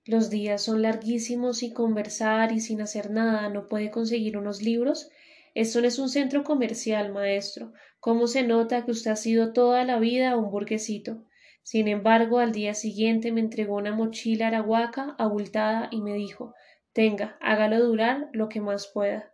Los 0.05 0.29
días 0.29 0.61
son 0.61 0.81
larguísimos 0.81 1.63
y 1.63 1.71
conversar 1.73 2.51
y 2.51 2.59
sin 2.59 2.81
hacer 2.81 3.09
nada 3.09 3.49
no 3.49 3.67
puede 3.67 3.89
conseguir 3.89 4.37
unos 4.37 4.61
libros. 4.61 5.09
Esto 5.53 5.81
no 5.81 5.87
es 5.87 5.97
un 5.97 6.09
centro 6.09 6.43
comercial, 6.43 7.11
maestro. 7.13 7.71
¿Cómo 7.99 8.27
se 8.27 8.43
nota 8.43 8.83
que 8.83 8.91
usted 8.91 9.11
ha 9.11 9.15
sido 9.15 9.53
toda 9.53 9.85
la 9.85 9.99
vida 9.99 10.35
un 10.35 10.51
burguesito? 10.51 11.23
Sin 11.63 11.87
embargo, 11.87 12.39
al 12.39 12.51
día 12.51 12.73
siguiente 12.73 13.31
me 13.31 13.39
entregó 13.39 13.75
una 13.75 13.95
mochila 13.95 14.47
arahuaca 14.47 15.15
abultada 15.17 15.87
y 15.91 16.01
me 16.01 16.13
dijo 16.15 16.53
Tenga, 16.93 17.37
hágalo 17.39 17.79
durar 17.79 18.27
lo 18.33 18.49
que 18.49 18.59
más 18.59 18.89
pueda. 18.93 19.31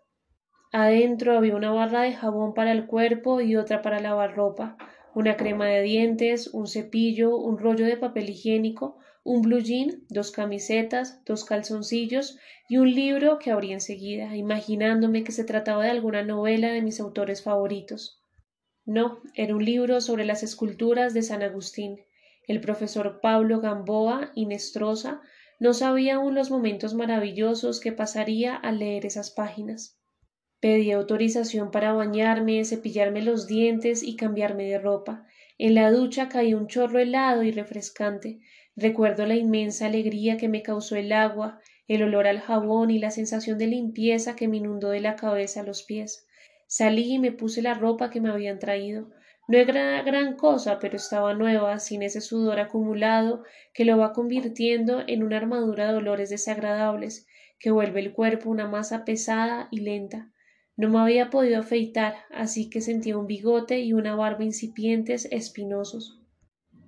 Adentro 0.72 1.36
había 1.38 1.56
una 1.56 1.72
barra 1.72 2.02
de 2.02 2.14
jabón 2.14 2.54
para 2.54 2.74
el 2.74 2.86
cuerpo 2.86 3.42
y 3.42 3.56
otra 3.56 3.82
para 3.82 4.00
lavar 4.00 4.36
ropa 4.36 4.78
una 5.18 5.36
crema 5.36 5.66
de 5.66 5.82
dientes, 5.82 6.46
un 6.54 6.68
cepillo, 6.68 7.38
un 7.38 7.58
rollo 7.58 7.88
de 7.88 7.98
papel 7.98 8.30
higiénico, 8.30 9.00
un 9.24 9.42
blue 9.42 9.62
jean, 9.62 10.04
dos 10.10 10.30
camisetas, 10.30 11.26
dos 11.26 11.44
calzoncillos 11.44 12.38
y 12.70 12.78
un 12.78 12.94
libro 12.94 13.40
que 13.40 13.50
abrí 13.50 13.72
enseguida, 13.72 14.36
imaginándome 14.36 15.24
que 15.24 15.32
se 15.32 15.44
trataba 15.44 15.86
de 15.86 15.90
alguna 15.90 16.22
novela 16.22 16.72
de 16.72 16.84
mis 16.84 17.00
autores 17.00 17.42
favoritos. 17.42 18.22
No, 18.86 19.20
era 19.34 19.56
un 19.56 19.66
libro 19.66 20.02
sobre 20.02 20.24
las 20.24 20.44
esculturas 20.44 21.16
de 21.16 21.24
San 21.24 21.42
Agustín. 21.42 21.98
El 22.48 22.62
profesor 22.62 23.20
Pablo 23.20 23.60
Gamboa 23.60 24.32
Inestrosa 24.36 25.20
no 25.60 25.74
sabía 25.74 26.18
aún 26.18 26.36
los 26.36 26.52
momentos 26.52 26.94
maravillosos 26.94 27.80
que 27.80 27.92
pasaría 27.92 28.56
al 28.56 28.78
leer 28.78 29.08
esas 29.08 29.32
páginas. 29.32 29.97
Pedí 30.60 30.92
autorización 30.92 31.70
para 31.70 31.94
bañarme, 31.94 32.66
cepillarme 32.66 33.22
los 33.22 33.46
dientes 33.46 34.02
y 34.02 34.16
cambiarme 34.16 34.64
de 34.64 34.80
ropa. 34.80 35.28
En 35.60 35.76
la 35.76 35.92
ducha 35.92 36.30
caí 36.30 36.56
un 36.56 36.68
chorro 36.68 36.98
helado 36.98 37.44
y 37.44 37.52
refrescante. 37.52 38.40
Recuerdo 38.76 39.28
la 39.28 39.36
inmensa 39.36 39.86
alegría 39.86 40.38
que 40.38 40.50
me 40.50 40.64
causó 40.64 40.96
el 40.96 41.12
agua, 41.12 41.60
el 41.88 42.02
olor 42.02 42.26
al 42.26 42.40
jabón 42.40 42.90
y 42.90 42.98
la 42.98 43.12
sensación 43.12 43.60
de 43.60 43.68
limpieza 43.68 44.36
que 44.36 44.48
me 44.48 44.58
inundó 44.58 44.90
de 44.90 45.00
la 45.00 45.16
cabeza 45.16 45.62
a 45.62 45.64
los 45.64 45.84
pies. 45.84 46.26
Salí 46.66 47.14
y 47.14 47.20
me 47.20 47.32
puse 47.32 47.62
la 47.62 47.76
ropa 47.76 48.10
que 48.10 48.20
me 48.20 48.30
habían 48.30 48.58
traído. 48.58 49.12
No 49.48 49.58
era 49.58 50.02
gran 50.02 50.36
cosa, 50.36 50.80
pero 50.80 50.98
estaba 50.98 51.34
nueva, 51.34 51.80
sin 51.80 52.02
ese 52.02 52.20
sudor 52.20 52.60
acumulado 52.60 53.44
que 53.74 53.86
lo 53.86 53.98
va 53.98 54.12
convirtiendo 54.12 55.04
en 55.08 55.24
una 55.24 55.38
armadura 55.38 55.92
de 55.92 55.98
olores 55.98 56.30
desagradables, 56.30 57.28
que 57.60 57.72
vuelve 57.72 58.00
el 58.00 58.12
cuerpo 58.12 58.50
una 58.50 58.68
masa 58.68 59.06
pesada 59.06 59.68
y 59.72 59.82
lenta. 59.82 60.32
No 60.80 60.90
me 60.90 61.00
había 61.00 61.32
podido 61.32 61.60
afeitar, 61.60 62.14
así 62.30 62.70
que 62.70 62.82
sentía 62.82 63.18
un 63.18 63.26
bigote 63.26 63.80
y 63.80 63.94
una 63.94 64.16
barba 64.16 64.44
incipientes 64.44 65.28
espinosos. 65.32 66.22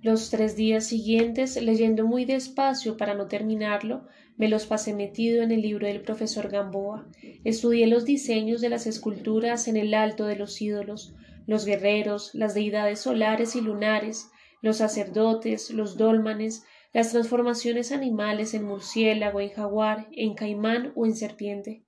Los 0.00 0.30
tres 0.30 0.54
días 0.54 0.86
siguientes, 0.86 1.60
leyendo 1.60 2.06
muy 2.06 2.24
despacio 2.24 2.96
para 2.96 3.14
no 3.14 3.26
terminarlo, 3.26 4.06
me 4.36 4.48
los 4.48 4.66
pasé 4.66 4.94
metido 4.94 5.42
en 5.42 5.50
el 5.50 5.62
libro 5.62 5.88
del 5.88 6.02
profesor 6.02 6.48
Gamboa. 6.50 7.08
Estudié 7.42 7.88
los 7.88 8.04
diseños 8.04 8.60
de 8.60 8.68
las 8.68 8.86
esculturas 8.86 9.66
en 9.66 9.76
el 9.76 9.92
alto 9.92 10.24
de 10.24 10.36
los 10.36 10.62
ídolos, 10.62 11.12
los 11.48 11.64
guerreros, 11.64 12.32
las 12.32 12.54
deidades 12.54 13.00
solares 13.00 13.56
y 13.56 13.60
lunares, 13.60 14.30
los 14.62 14.76
sacerdotes, 14.76 15.70
los 15.72 15.96
dólmanes, 15.96 16.62
las 16.92 17.10
transformaciones 17.10 17.90
animales 17.90 18.54
en 18.54 18.62
murciélago, 18.62 19.40
en 19.40 19.50
jaguar, 19.50 20.06
en 20.12 20.34
caimán 20.34 20.92
o 20.94 21.06
en 21.06 21.16
serpiente 21.16 21.82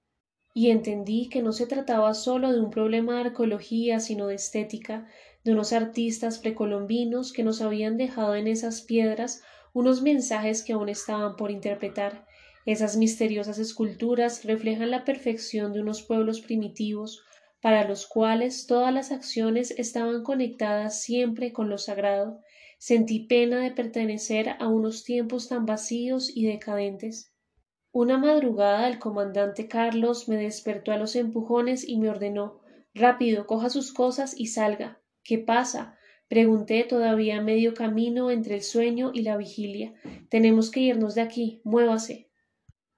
y 0.54 0.70
entendí 0.70 1.28
que 1.28 1.42
no 1.42 1.52
se 1.52 1.66
trataba 1.66 2.12
solo 2.14 2.52
de 2.52 2.60
un 2.60 2.70
problema 2.70 3.14
de 3.14 3.20
arqueología, 3.28 4.00
sino 4.00 4.26
de 4.26 4.34
estética, 4.34 5.06
de 5.44 5.52
unos 5.52 5.72
artistas 5.72 6.38
precolombinos 6.38 7.32
que 7.32 7.42
nos 7.42 7.62
habían 7.62 7.96
dejado 7.96 8.34
en 8.34 8.46
esas 8.46 8.82
piedras 8.82 9.42
unos 9.72 10.02
mensajes 10.02 10.62
que 10.62 10.74
aún 10.74 10.88
estaban 10.88 11.36
por 11.36 11.50
interpretar. 11.50 12.26
Esas 12.66 12.96
misteriosas 12.96 13.58
esculturas 13.58 14.44
reflejan 14.44 14.90
la 14.90 15.04
perfección 15.04 15.72
de 15.72 15.80
unos 15.80 16.02
pueblos 16.02 16.40
primitivos, 16.40 17.22
para 17.60 17.88
los 17.88 18.06
cuales 18.06 18.66
todas 18.66 18.92
las 18.92 19.10
acciones 19.10 19.72
estaban 19.72 20.22
conectadas 20.22 21.00
siempre 21.00 21.52
con 21.52 21.70
lo 21.70 21.78
sagrado. 21.78 22.40
Sentí 22.78 23.20
pena 23.20 23.60
de 23.60 23.70
pertenecer 23.70 24.50
a 24.58 24.68
unos 24.68 25.04
tiempos 25.04 25.48
tan 25.48 25.64
vacíos 25.64 26.30
y 26.34 26.46
decadentes. 26.46 27.31
Una 27.94 28.16
madrugada 28.16 28.88
el 28.88 28.98
comandante 28.98 29.68
Carlos 29.68 30.26
me 30.26 30.36
despertó 30.36 30.92
a 30.92 30.96
los 30.96 31.14
empujones 31.14 31.86
y 31.86 31.98
me 31.98 32.08
ordenó 32.08 32.62
Rápido, 32.94 33.46
coja 33.46 33.68
sus 33.68 33.92
cosas 33.92 34.34
y 34.36 34.46
salga. 34.46 35.00
¿Qué 35.22 35.38
pasa? 35.38 35.98
pregunté 36.26 36.84
todavía 36.84 37.42
medio 37.42 37.74
camino 37.74 38.30
entre 38.30 38.54
el 38.54 38.62
sueño 38.62 39.10
y 39.12 39.20
la 39.22 39.36
vigilia. 39.36 39.92
Tenemos 40.30 40.70
que 40.70 40.80
irnos 40.80 41.14
de 41.14 41.20
aquí. 41.20 41.60
Muévase. 41.64 42.30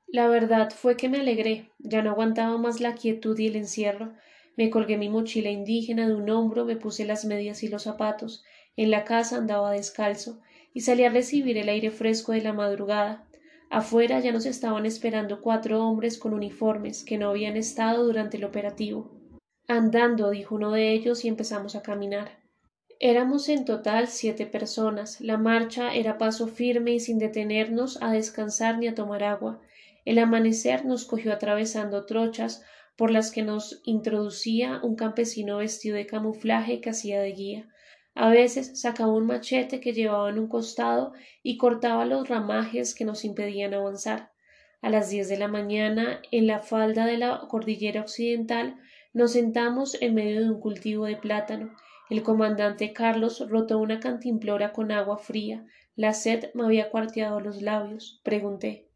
La 0.06 0.28
verdad 0.28 0.70
fue 0.70 0.96
que 0.96 1.08
me 1.08 1.18
alegré. 1.18 1.72
Ya 1.78 2.02
no 2.02 2.10
aguantaba 2.10 2.56
más 2.58 2.80
la 2.80 2.94
quietud 2.94 3.36
y 3.36 3.48
el 3.48 3.56
encierro. 3.56 4.14
Me 4.56 4.70
colgué 4.70 4.96
mi 4.96 5.08
mochila 5.08 5.50
indígena 5.50 6.06
de 6.06 6.14
un 6.14 6.30
hombro, 6.30 6.64
me 6.64 6.76
puse 6.76 7.04
las 7.04 7.24
medias 7.24 7.64
y 7.64 7.68
los 7.68 7.82
zapatos. 7.82 8.44
En 8.76 8.92
la 8.92 9.04
casa 9.04 9.38
andaba 9.38 9.72
descalzo 9.72 10.40
y 10.72 10.82
salí 10.82 11.02
a 11.02 11.10
recibir 11.10 11.58
el 11.58 11.68
aire 11.68 11.90
fresco 11.90 12.30
de 12.30 12.42
la 12.42 12.52
madrugada. 12.52 13.26
Afuera 13.70 14.20
ya 14.20 14.32
nos 14.32 14.46
estaban 14.46 14.86
esperando 14.86 15.40
cuatro 15.40 15.84
hombres 15.84 16.18
con 16.18 16.34
uniformes 16.34 17.04
que 17.04 17.18
no 17.18 17.30
habían 17.30 17.56
estado 17.56 18.04
durante 18.04 18.36
el 18.36 18.44
operativo. 18.44 19.10
Andando, 19.66 20.30
dijo 20.30 20.54
uno 20.54 20.70
de 20.72 20.92
ellos, 20.92 21.24
y 21.24 21.28
empezamos 21.28 21.74
a 21.74 21.82
caminar. 21.82 22.38
Éramos 23.00 23.48
en 23.48 23.64
total 23.64 24.08
siete 24.08 24.46
personas. 24.46 25.20
La 25.20 25.36
marcha 25.36 25.94
era 25.94 26.18
paso 26.18 26.46
firme 26.46 26.92
y 26.92 27.00
sin 27.00 27.18
detenernos 27.18 28.00
a 28.02 28.12
descansar 28.12 28.78
ni 28.78 28.86
a 28.86 28.94
tomar 28.94 29.24
agua. 29.24 29.60
El 30.04 30.18
amanecer 30.18 30.84
nos 30.84 31.04
cogió 31.04 31.32
atravesando 31.32 32.06
trochas 32.06 32.62
por 32.96 33.10
las 33.10 33.30
que 33.30 33.42
nos 33.42 33.80
introducía 33.84 34.80
un 34.82 34.94
campesino 34.94 35.58
vestido 35.58 35.96
de 35.96 36.06
camuflaje 36.06 36.80
que 36.80 36.90
hacía 36.90 37.20
de 37.20 37.32
guía. 37.32 37.68
A 38.14 38.28
veces 38.28 38.80
sacaba 38.80 39.12
un 39.12 39.26
machete 39.26 39.80
que 39.80 39.92
llevaba 39.92 40.30
en 40.30 40.38
un 40.38 40.48
costado 40.48 41.12
y 41.42 41.56
cortaba 41.56 42.04
los 42.04 42.28
ramajes 42.28 42.94
que 42.94 43.04
nos 43.04 43.24
impedían 43.24 43.74
avanzar. 43.74 44.32
A 44.82 44.90
las 44.90 45.10
diez 45.10 45.28
de 45.28 45.36
la 45.36 45.48
mañana, 45.48 46.20
en 46.30 46.46
la 46.46 46.60
falda 46.60 47.06
de 47.06 47.18
la 47.18 47.40
cordillera 47.48 48.02
occidental, 48.02 48.76
nos 49.12 49.32
sentamos 49.32 49.96
en 50.00 50.14
medio 50.14 50.40
de 50.40 50.50
un 50.50 50.60
cultivo 50.60 51.06
de 51.06 51.16
plátano. 51.16 51.74
El 52.10 52.22
comandante 52.22 52.92
Carlos 52.92 53.44
rotó 53.48 53.78
una 53.78 53.98
cantimplora 53.98 54.72
con 54.72 54.92
agua 54.92 55.18
fría. 55.18 55.64
La 55.96 56.12
sed 56.12 56.50
me 56.54 56.64
había 56.64 56.90
cuarteado 56.90 57.40
los 57.40 57.62
labios. 57.62 58.20
Pregunté. 58.22 58.90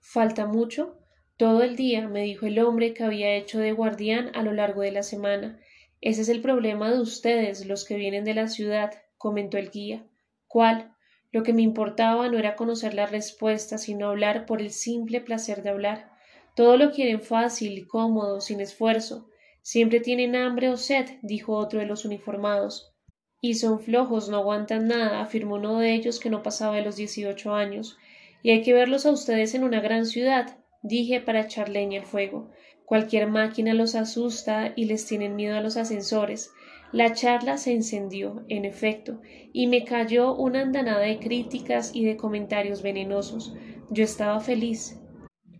¿Falta 0.00 0.46
mucho? 0.46 0.98
Todo 1.36 1.62
el 1.62 1.76
día, 1.76 2.08
me 2.08 2.22
dijo 2.22 2.46
el 2.46 2.58
hombre 2.58 2.94
que 2.94 3.04
había 3.04 3.34
hecho 3.34 3.58
de 3.58 3.72
guardián 3.72 4.30
a 4.34 4.42
lo 4.42 4.52
largo 4.52 4.82
de 4.82 4.92
la 4.92 5.02
semana. 5.02 5.60
Ese 6.04 6.20
es 6.20 6.28
el 6.28 6.42
problema 6.42 6.92
de 6.92 7.00
ustedes, 7.00 7.64
los 7.64 7.86
que 7.86 7.96
vienen 7.96 8.24
de 8.24 8.34
la 8.34 8.48
ciudad, 8.48 8.92
comentó 9.16 9.56
el 9.56 9.70
guía. 9.70 10.04
¿Cuál? 10.46 10.94
Lo 11.32 11.42
que 11.42 11.54
me 11.54 11.62
importaba 11.62 12.28
no 12.28 12.38
era 12.38 12.56
conocer 12.56 12.92
la 12.92 13.06
respuesta, 13.06 13.78
sino 13.78 14.10
hablar 14.10 14.44
por 14.44 14.60
el 14.60 14.70
simple 14.70 15.22
placer 15.22 15.62
de 15.62 15.70
hablar. 15.70 16.12
Todo 16.54 16.76
lo 16.76 16.90
quieren 16.90 17.22
fácil, 17.22 17.88
cómodo, 17.88 18.42
sin 18.42 18.60
esfuerzo. 18.60 19.30
Siempre 19.62 19.98
tienen 19.98 20.36
hambre 20.36 20.68
o 20.68 20.76
sed, 20.76 21.06
dijo 21.22 21.56
otro 21.56 21.80
de 21.80 21.86
los 21.86 22.04
uniformados. 22.04 22.92
Y 23.40 23.54
son 23.54 23.80
flojos, 23.80 24.28
no 24.28 24.36
aguantan 24.36 24.88
nada, 24.88 25.22
afirmó 25.22 25.54
uno 25.54 25.78
de 25.78 25.94
ellos 25.94 26.20
que 26.20 26.28
no 26.28 26.42
pasaba 26.42 26.76
de 26.76 26.82
los 26.82 26.96
dieciocho 26.96 27.54
años. 27.54 27.96
Y 28.42 28.50
hay 28.50 28.60
que 28.60 28.74
verlos 28.74 29.06
a 29.06 29.10
ustedes 29.10 29.54
en 29.54 29.64
una 29.64 29.80
gran 29.80 30.04
ciudad, 30.04 30.58
dije 30.82 31.22
para 31.22 31.40
echar 31.40 31.70
leña 31.70 32.00
al 32.00 32.06
fuego. 32.06 32.50
Cualquier 32.84 33.28
máquina 33.28 33.72
los 33.72 33.94
asusta 33.94 34.72
y 34.76 34.84
les 34.84 35.06
tienen 35.06 35.36
miedo 35.36 35.56
a 35.56 35.60
los 35.60 35.76
ascensores. 35.76 36.52
La 36.92 37.12
charla 37.12 37.56
se 37.56 37.72
encendió, 37.72 38.44
en 38.48 38.64
efecto, 38.64 39.20
y 39.52 39.66
me 39.66 39.84
cayó 39.84 40.34
una 40.34 40.60
andanada 40.60 41.00
de 41.00 41.18
críticas 41.18 41.90
y 41.94 42.04
de 42.04 42.16
comentarios 42.16 42.82
venenosos. 42.82 43.54
Yo 43.90 44.04
estaba 44.04 44.38
feliz. 44.40 45.00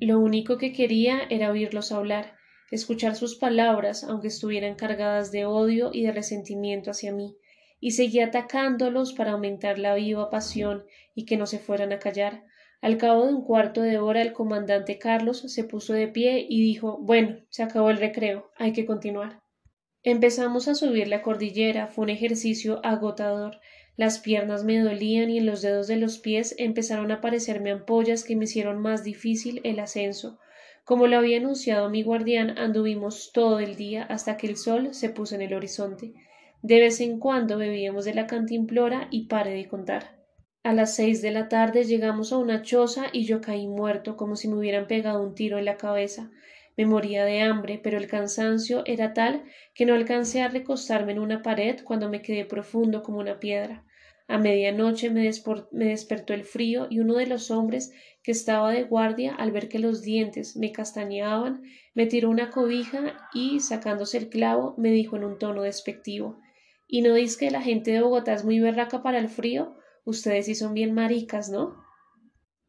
Lo 0.01 0.21
único 0.21 0.59
que 0.59 0.73
quería 0.73 1.23
era 1.31 1.51
oírlos 1.51 1.93
hablar, 1.93 2.37
escuchar 2.71 3.17
sus 3.17 3.37
palabras, 3.37 4.05
aunque 4.05 4.29
estuvieran 4.29 4.75
cargadas 4.75 5.33
de 5.33 5.47
odio 5.47 5.91
y 5.93 6.03
de 6.03 6.13
resentimiento 6.13 6.91
hacia 6.91 7.13
mí, 7.13 7.37
y 7.81 7.93
seguí 7.93 8.21
atacándolos 8.21 9.13
para 9.13 9.33
aumentar 9.33 9.79
la 9.79 9.95
viva 9.95 10.31
pasión 10.31 10.85
y 11.15 11.25
que 11.25 11.37
no 11.37 11.47
se 11.47 11.59
fueran 11.59 11.93
a 11.93 11.99
callar. 11.99 12.45
Al 12.85 12.99
cabo 12.99 13.25
de 13.25 13.33
un 13.33 13.45
cuarto 13.45 13.81
de 13.81 13.97
hora 13.97 14.21
el 14.21 14.35
comandante 14.35 14.99
Carlos 14.99 15.41
se 15.47 15.65
puso 15.65 15.95
de 15.95 16.07
pie 16.07 16.45
y 16.47 16.61
dijo 16.61 16.99
Bueno, 16.99 17.39
se 17.49 17.63
acabó 17.63 17.89
el 17.89 17.97
recreo, 17.97 18.51
hay 18.59 18.75
que 18.75 18.85
continuar. 18.85 19.41
Empezamos 20.03 20.69
a 20.69 20.75
subir 20.75 21.09
la 21.09 21.23
cordillera, 21.23 21.87
fue 21.87 22.03
un 22.03 22.11
ejercicio 22.11 22.85
agotador. 22.85 23.59
Las 23.97 24.19
piernas 24.19 24.65
me 24.65 24.79
dolían 24.79 25.31
y 25.31 25.39
en 25.39 25.47
los 25.47 25.63
dedos 25.63 25.87
de 25.87 25.97
los 25.97 26.19
pies 26.19 26.55
empezaron 26.59 27.11
a 27.11 27.15
aparecerme 27.15 27.71
ampollas 27.71 28.23
que 28.23 28.37
me 28.37 28.45
hicieron 28.45 28.83
más 28.83 29.03
difícil 29.03 29.63
el 29.65 29.79
ascenso. 29.79 30.39
Como 30.85 31.07
lo 31.07 31.17
había 31.17 31.39
anunciado 31.39 31.89
mi 31.89 32.03
guardián, 32.03 32.59
anduvimos 32.59 33.31
todo 33.33 33.61
el 33.61 33.77
día 33.77 34.03
hasta 34.03 34.37
que 34.37 34.47
el 34.47 34.59
sol 34.59 34.93
se 34.93 35.09
puso 35.09 35.35
en 35.37 35.41
el 35.41 35.55
horizonte. 35.55 36.13
De 36.61 36.81
vez 36.81 37.01
en 37.01 37.19
cuando 37.19 37.57
bebíamos 37.57 38.05
de 38.05 38.13
la 38.13 38.27
cantimplora 38.27 39.09
y 39.11 39.27
paré 39.27 39.55
de 39.55 39.69
contar. 39.69 40.24
A 40.65 40.73
las 40.73 40.97
seis 40.97 41.21
de 41.21 41.31
la 41.31 41.51
tarde 41.51 41.85
llegamos 41.85 42.33
a 42.33 42.39
una 42.39 42.63
choza 42.63 43.09
y 43.13 43.27
yo 43.27 43.43
caí 43.43 43.67
muerto 43.67 44.17
como 44.17 44.35
si 44.35 44.49
me 44.49 44.57
hubieran 44.57 44.87
pegado 44.87 45.23
un 45.23 45.35
tiro 45.35 45.59
en 45.59 45.67
la 45.67 45.77
cabeza. 45.77 46.31
Me 46.79 46.87
moría 46.87 47.27
de 47.27 47.43
hambre, 47.43 47.79
pero 47.83 47.99
el 47.99 48.07
cansancio 48.07 48.83
era 48.87 49.13
tal 49.13 49.45
que 49.75 49.85
no 49.85 49.93
alcancé 49.93 50.41
a 50.41 50.49
recostarme 50.49 51.13
en 51.13 51.19
una 51.19 51.43
pared 51.43 51.81
cuando 51.85 52.09
me 52.09 52.23
quedé 52.23 52.47
profundo 52.47 53.03
como 53.03 53.19
una 53.19 53.41
piedra. 53.41 53.85
A 54.27 54.39
medianoche 54.39 55.11
me, 55.11 55.31
me 55.71 55.85
despertó 55.85 56.33
el 56.33 56.45
frío 56.45 56.87
y 56.89 57.01
uno 57.01 57.17
de 57.17 57.27
los 57.27 57.51
hombres 57.51 57.93
que 58.23 58.33
estaba 58.33 58.73
de 58.73 58.85
guardia, 58.85 59.35
al 59.35 59.51
ver 59.53 59.69
que 59.69 59.79
los 59.79 60.01
dientes 60.01 60.57
me 60.57 60.73
castañeaban, 60.73 61.63
me 61.93 62.07
tiró 62.07 62.31
una 62.31 62.49
cobija 62.49 63.19
y, 63.35 63.61
sacándose 63.61 64.17
el 64.17 64.31
clavo, 64.31 64.75
me 64.79 64.93
dijo 64.93 65.17
en 65.17 65.25
un 65.25 65.39
tono 65.39 65.61
despectivo 65.61 66.41
¿Y 66.89 67.03
no 67.03 67.13
dices 67.13 67.37
que 67.37 67.51
la 67.51 67.61
gente 67.61 67.91
de 67.91 68.01
Bogotá 68.01 68.33
es 68.33 68.47
muy 68.47 68.61
berraca 68.61 69.03
para 69.03 69.19
el 69.19 69.29
frío? 69.29 69.77
Ustedes 70.05 70.47
sí 70.47 70.55
son 70.55 70.75
bien 70.75 70.93
maricas, 70.93 71.49
¿no? 71.49 71.83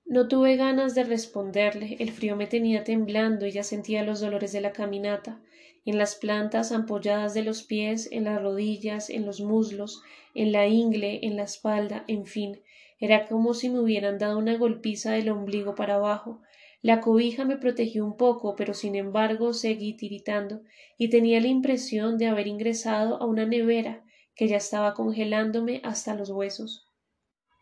No 0.05 0.27
tuve 0.27 0.55
ganas 0.55 0.95
de 0.95 1.03
responderle. 1.03 1.97
El 1.99 2.11
frío 2.11 2.35
me 2.35 2.47
tenía 2.47 2.83
temblando 2.83 3.45
y 3.45 3.51
ya 3.51 3.63
sentía 3.63 4.03
los 4.03 4.21
dolores 4.21 4.53
de 4.53 4.61
la 4.61 4.71
caminata, 4.71 5.41
en 5.83 5.97
las 5.97 6.15
plantas 6.15 6.71
ampolladas 6.71 7.33
de 7.33 7.43
los 7.43 7.63
pies, 7.63 8.07
en 8.11 8.23
las 8.23 8.41
rodillas, 8.41 9.09
en 9.09 9.25
los 9.25 9.41
muslos, 9.41 10.01
en 10.33 10.51
la 10.51 10.67
ingle, 10.67 11.19
en 11.23 11.35
la 11.35 11.43
espalda, 11.43 12.05
en 12.07 12.25
fin. 12.25 12.61
Era 12.99 13.25
como 13.25 13.53
si 13.53 13.69
me 13.69 13.79
hubieran 13.79 14.17
dado 14.17 14.37
una 14.37 14.57
golpiza 14.57 15.11
del 15.11 15.29
ombligo 15.29 15.75
para 15.75 15.95
abajo. 15.95 16.41
La 16.81 17.01
cobija 17.01 17.43
me 17.43 17.57
protegió 17.57 18.05
un 18.05 18.15
poco, 18.15 18.55
pero 18.55 18.73
sin 18.73 18.95
embargo 18.95 19.53
seguí 19.53 19.97
tiritando, 19.97 20.61
y 20.97 21.09
tenía 21.09 21.41
la 21.41 21.47
impresión 21.47 22.17
de 22.17 22.27
haber 22.27 22.47
ingresado 22.47 23.21
a 23.21 23.25
una 23.25 23.45
nevera 23.45 24.05
que 24.35 24.47
ya 24.47 24.57
estaba 24.57 24.93
congelándome 24.93 25.81
hasta 25.83 26.13
los 26.13 26.29
huesos. 26.29 26.84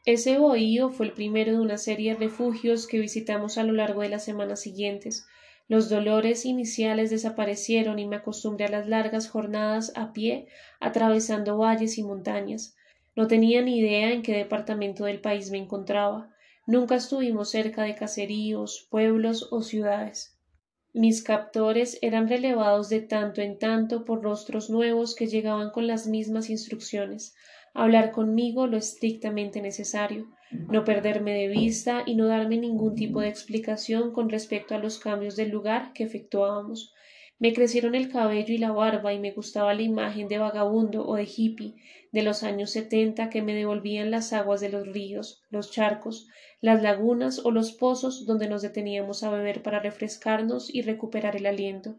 Ese 0.06 0.38
bohío 0.38 0.90
fue 0.90 1.06
el 1.06 1.14
primero 1.14 1.54
de 1.54 1.60
una 1.60 1.78
serie 1.78 2.14
de 2.14 2.20
refugios 2.20 2.88
que 2.88 3.00
visitamos 3.00 3.58
a 3.58 3.64
lo 3.64 3.72
largo 3.72 4.02
de 4.02 4.10
las 4.10 4.26
semanas 4.26 4.60
siguientes. 4.60 5.26
Los 5.70 5.88
dolores 5.88 6.44
iniciales 6.44 7.10
desaparecieron 7.10 8.00
y 8.00 8.06
me 8.06 8.18
acostumbré 8.18 8.66
a 8.66 8.70
las 8.70 8.86
largas 8.90 9.30
jornadas 9.30 9.94
a 9.96 10.12
pie, 10.12 10.48
atravesando 10.82 11.58
valles 11.58 11.98
y 11.98 12.04
montañas. 12.04 12.76
No 13.16 13.28
tenía 13.28 13.62
ni 13.62 13.80
idea 13.80 14.12
en 14.12 14.24
qué 14.24 14.34
departamento 14.34 15.06
del 15.06 15.22
país 15.22 15.52
me 15.52 15.58
encontraba. 15.58 16.36
Nunca 16.68 16.96
estuvimos 16.96 17.52
cerca 17.52 17.84
de 17.84 17.96
caseríos, 17.96 18.86
pueblos 18.92 19.48
o 19.52 19.62
ciudades. 19.62 20.38
Mis 20.92 21.24
captores 21.24 21.98
eran 22.02 22.28
relevados 22.28 22.90
de 22.90 23.00
tanto 23.00 23.40
en 23.40 23.58
tanto 23.58 24.04
por 24.04 24.22
rostros 24.22 24.70
nuevos 24.70 25.16
que 25.16 25.28
llegaban 25.28 25.72
con 25.72 25.88
las 25.88 26.08
mismas 26.08 26.50
instrucciones 26.50 27.36
hablar 27.74 28.12
conmigo 28.12 28.68
lo 28.68 28.78
estrictamente 28.78 29.62
necesario, 29.62 30.28
no 30.52 30.84
perderme 30.84 31.34
de 31.34 31.48
vista 31.48 32.04
y 32.06 32.16
no 32.16 32.28
darme 32.28 32.58
ningún 32.58 32.96
tipo 32.96 33.22
de 33.22 33.30
explicación 33.30 34.14
con 34.14 34.30
respecto 34.30 34.76
a 34.76 34.80
los 34.80 35.00
cambios 35.00 35.36
del 35.36 35.50
lugar 35.50 35.92
que 35.94 36.04
efectuábamos. 36.04 36.94
Me 37.40 37.52
crecieron 37.52 37.96
el 37.96 38.10
cabello 38.10 38.54
y 38.54 38.58
la 38.58 38.72
barba 38.72 39.14
y 39.14 39.20
me 39.20 39.32
gustaba 39.32 39.74
la 39.74 39.82
imagen 39.82 40.28
de 40.28 40.38
vagabundo 40.38 41.06
o 41.06 41.16
de 41.16 41.26
hippie 41.26 41.76
de 42.12 42.22
los 42.22 42.44
años 42.44 42.70
setenta 42.70 43.30
que 43.30 43.42
me 43.42 43.56
devolvían 43.56 44.12
las 44.12 44.34
aguas 44.34 44.62
de 44.62 44.70
los 44.70 44.88
ríos, 44.88 45.42
los 45.50 45.72
charcos, 45.72 46.28
las 46.62 46.84
lagunas 46.84 47.40
o 47.44 47.52
los 47.52 47.72
pozos 47.74 48.26
donde 48.26 48.48
nos 48.48 48.62
deteníamos 48.62 49.24
a 49.24 49.32
beber 49.32 49.64
para 49.64 49.80
refrescarnos 49.80 50.74
y 50.74 50.84
recuperar 50.84 51.36
el 51.36 51.48
aliento. 51.48 51.98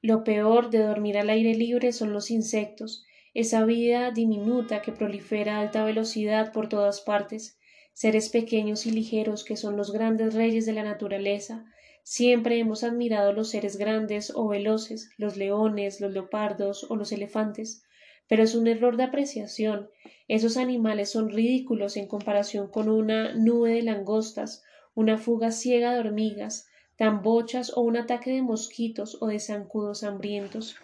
Lo 0.00 0.24
peor 0.24 0.70
de 0.70 0.78
dormir 0.78 1.18
al 1.18 1.28
aire 1.28 1.54
libre 1.54 1.92
son 1.92 2.12
los 2.12 2.30
insectos, 2.30 3.04
esa 3.32 3.64
vida 3.64 4.10
diminuta 4.10 4.82
que 4.82 4.90
prolifera 4.90 5.56
a 5.56 5.60
alta 5.60 5.84
velocidad 5.84 6.52
por 6.52 6.68
todas 6.68 7.00
partes, 7.00 7.58
seres 7.92 8.28
pequeños 8.28 8.86
y 8.86 8.90
ligeros 8.90 9.44
que 9.44 9.56
son 9.56 9.76
los 9.76 9.92
grandes 9.92 10.34
reyes 10.34 10.66
de 10.66 10.72
la 10.72 10.82
naturaleza. 10.82 11.64
Siempre 12.02 12.58
hemos 12.58 12.82
admirado 12.82 13.32
los 13.32 13.50
seres 13.50 13.76
grandes 13.76 14.32
o 14.34 14.48
veloces, 14.48 15.10
los 15.16 15.36
leones, 15.36 16.00
los 16.00 16.12
leopardos 16.12 16.90
o 16.90 16.96
los 16.96 17.12
elefantes, 17.12 17.84
pero 18.26 18.42
es 18.42 18.54
un 18.54 18.66
error 18.66 18.96
de 18.96 19.04
apreciación. 19.04 19.90
Esos 20.26 20.56
animales 20.56 21.10
son 21.10 21.30
ridículos 21.30 21.96
en 21.96 22.08
comparación 22.08 22.68
con 22.68 22.88
una 22.88 23.34
nube 23.34 23.74
de 23.74 23.82
langostas, 23.82 24.64
una 24.94 25.18
fuga 25.18 25.52
ciega 25.52 25.92
de 25.92 26.00
hormigas, 26.00 26.66
tambochas 26.96 27.76
o 27.76 27.82
un 27.82 27.96
ataque 27.96 28.32
de 28.32 28.42
mosquitos 28.42 29.18
o 29.20 29.28
de 29.28 29.38
zancudos 29.38 30.02
hambrientos 30.02 30.76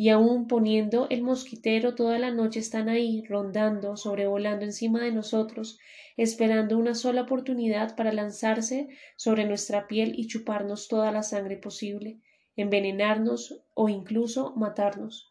y 0.00 0.08
aun 0.08 0.48
poniendo 0.48 1.08
el 1.10 1.20
mosquitero 1.20 1.94
toda 1.94 2.18
la 2.18 2.30
noche 2.30 2.58
están 2.58 2.88
ahí, 2.88 3.22
rondando, 3.28 3.98
sobrevolando 3.98 4.64
encima 4.64 5.04
de 5.04 5.12
nosotros, 5.12 5.78
esperando 6.16 6.78
una 6.78 6.94
sola 6.94 7.20
oportunidad 7.20 7.96
para 7.96 8.10
lanzarse 8.10 8.88
sobre 9.16 9.44
nuestra 9.44 9.88
piel 9.88 10.14
y 10.16 10.26
chuparnos 10.26 10.88
toda 10.88 11.12
la 11.12 11.22
sangre 11.22 11.58
posible, 11.58 12.18
envenenarnos 12.56 13.62
o 13.74 13.90
incluso 13.90 14.54
matarnos. 14.56 15.28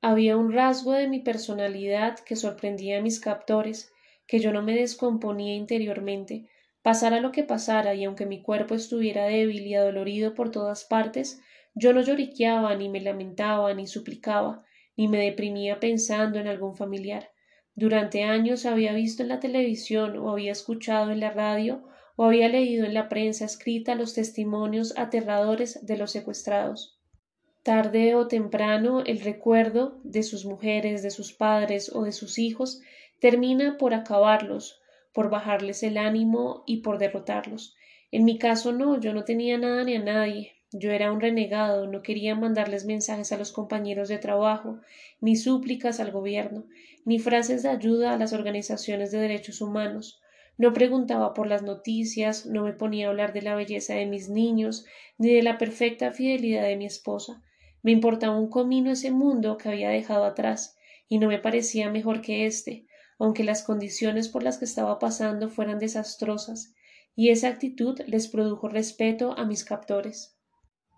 Había 0.00 0.36
un 0.36 0.52
rasgo 0.52 0.92
de 0.92 1.08
mi 1.08 1.18
personalidad 1.18 2.16
que 2.20 2.36
sorprendía 2.36 2.98
a 2.98 3.02
mis 3.02 3.18
captores, 3.18 3.92
que 4.28 4.38
yo 4.38 4.52
no 4.52 4.62
me 4.62 4.76
descomponía 4.76 5.56
interiormente, 5.56 6.48
pasara 6.82 7.18
lo 7.18 7.32
que 7.32 7.42
pasara, 7.42 7.96
y 7.96 8.04
aunque 8.04 8.26
mi 8.26 8.42
cuerpo 8.42 8.76
estuviera 8.76 9.24
débil 9.24 9.66
y 9.66 9.74
adolorido 9.74 10.34
por 10.34 10.52
todas 10.52 10.84
partes, 10.84 11.40
yo 11.74 11.92
no 11.92 12.02
lloriqueaba, 12.02 12.74
ni 12.76 12.88
me 12.88 13.00
lamentaba, 13.00 13.74
ni 13.74 13.86
suplicaba, 13.86 14.64
ni 14.96 15.08
me 15.08 15.18
deprimía 15.18 15.80
pensando 15.80 16.38
en 16.38 16.46
algún 16.46 16.76
familiar. 16.76 17.30
Durante 17.74 18.22
años 18.22 18.66
había 18.66 18.92
visto 18.92 19.24
en 19.24 19.28
la 19.28 19.40
televisión 19.40 20.16
o 20.16 20.30
había 20.30 20.52
escuchado 20.52 21.10
en 21.10 21.18
la 21.18 21.30
radio 21.30 21.82
o 22.16 22.24
había 22.24 22.48
leído 22.48 22.86
en 22.86 22.94
la 22.94 23.08
prensa 23.08 23.44
escrita 23.44 23.96
los 23.96 24.14
testimonios 24.14 24.96
aterradores 24.96 25.84
de 25.84 25.96
los 25.96 26.12
secuestrados. 26.12 27.00
Tarde 27.64 28.14
o 28.14 28.28
temprano 28.28 29.00
el 29.00 29.20
recuerdo 29.20 29.98
de 30.04 30.22
sus 30.22 30.44
mujeres, 30.44 31.02
de 31.02 31.10
sus 31.10 31.32
padres 31.32 31.90
o 31.92 32.02
de 32.04 32.12
sus 32.12 32.38
hijos 32.38 32.80
termina 33.20 33.78
por 33.78 33.94
acabarlos, 33.94 34.80
por 35.12 35.30
bajarles 35.30 35.82
el 35.82 35.96
ánimo 35.96 36.62
y 36.66 36.82
por 36.82 36.98
derrotarlos. 36.98 37.74
En 38.12 38.24
mi 38.24 38.38
caso 38.38 38.70
no, 38.70 39.00
yo 39.00 39.12
no 39.12 39.24
tenía 39.24 39.58
nada 39.58 39.82
ni 39.82 39.96
a 39.96 40.02
nadie, 40.02 40.53
yo 40.76 40.90
era 40.90 41.12
un 41.12 41.20
renegado, 41.20 41.86
no 41.86 42.02
quería 42.02 42.34
mandarles 42.34 42.84
mensajes 42.84 43.30
a 43.30 43.36
los 43.36 43.52
compañeros 43.52 44.08
de 44.08 44.18
trabajo, 44.18 44.80
ni 45.20 45.36
súplicas 45.36 46.00
al 46.00 46.10
gobierno, 46.10 46.64
ni 47.04 47.20
frases 47.20 47.62
de 47.62 47.68
ayuda 47.68 48.12
a 48.12 48.18
las 48.18 48.32
organizaciones 48.32 49.12
de 49.12 49.18
derechos 49.18 49.60
humanos. 49.60 50.20
No 50.58 50.72
preguntaba 50.72 51.32
por 51.32 51.46
las 51.46 51.62
noticias, 51.62 52.46
no 52.46 52.64
me 52.64 52.72
ponía 52.72 53.06
a 53.06 53.10
hablar 53.10 53.32
de 53.32 53.42
la 53.42 53.54
belleza 53.54 53.94
de 53.94 54.06
mis 54.06 54.28
niños, 54.28 54.84
ni 55.16 55.32
de 55.32 55.44
la 55.44 55.58
perfecta 55.58 56.10
fidelidad 56.10 56.64
de 56.64 56.76
mi 56.76 56.86
esposa. 56.86 57.40
Me 57.84 57.92
importaba 57.92 58.36
un 58.36 58.50
comino 58.50 58.90
ese 58.90 59.12
mundo 59.12 59.58
que 59.58 59.68
había 59.68 59.90
dejado 59.90 60.24
atrás, 60.24 60.76
y 61.08 61.18
no 61.18 61.28
me 61.28 61.38
parecía 61.38 61.88
mejor 61.88 62.20
que 62.20 62.46
éste, 62.46 62.84
aunque 63.20 63.44
las 63.44 63.62
condiciones 63.62 64.28
por 64.28 64.42
las 64.42 64.58
que 64.58 64.64
estaba 64.64 64.98
pasando 64.98 65.50
fueran 65.50 65.78
desastrosas, 65.78 66.74
y 67.14 67.28
esa 67.28 67.46
actitud 67.46 68.00
les 68.08 68.26
produjo 68.26 68.66
respeto 68.68 69.38
a 69.38 69.44
mis 69.44 69.64
captores 69.64 70.33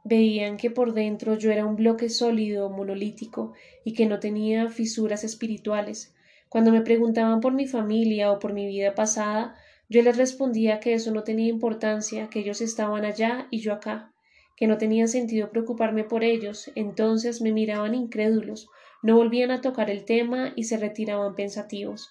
veían 0.07 0.57
que 0.57 0.71
por 0.71 0.95
dentro 0.95 1.37
yo 1.37 1.51
era 1.51 1.67
un 1.67 1.75
bloque 1.75 2.09
sólido, 2.09 2.71
monolítico, 2.71 3.55
y 3.85 3.93
que 3.93 4.07
no 4.07 4.21
tenía 4.21 4.69
fisuras 4.69 5.25
espirituales. 5.25 6.15
Cuando 6.49 6.71
me 6.71 6.81
preguntaban 6.81 7.41
por 7.41 7.53
mi 7.53 7.67
familia 7.67 8.31
o 8.31 8.39
por 8.39 8.53
mi 8.53 8.67
vida 8.67 8.95
pasada, 8.95 9.57
yo 9.89 10.03
les 10.03 10.17
respondía 10.17 10.79
que 10.79 10.95
eso 10.95 11.11
no 11.11 11.25
tenía 11.25 11.49
importancia, 11.49 12.29
que 12.29 12.39
ellos 12.39 12.61
estaban 12.61 13.05
allá 13.05 13.49
y 13.51 13.59
yo 13.59 13.73
acá, 13.73 14.13
que 14.57 14.69
no 14.69 14.79
tenía 14.79 15.09
sentido 15.09 15.51
preocuparme 15.51 16.05
por 16.05 16.23
ellos, 16.23 16.71
entonces 16.77 17.43
me 17.43 17.53
miraban 17.53 17.95
incrédulos, 17.95 18.69
no 19.03 19.17
volvían 19.17 19.51
a 19.51 19.61
tocar 19.61 19.91
el 19.91 20.05
tema 20.05 20.53
y 20.55 20.65
se 20.65 20.77
retiraban 20.77 21.35
pensativos. 21.35 22.11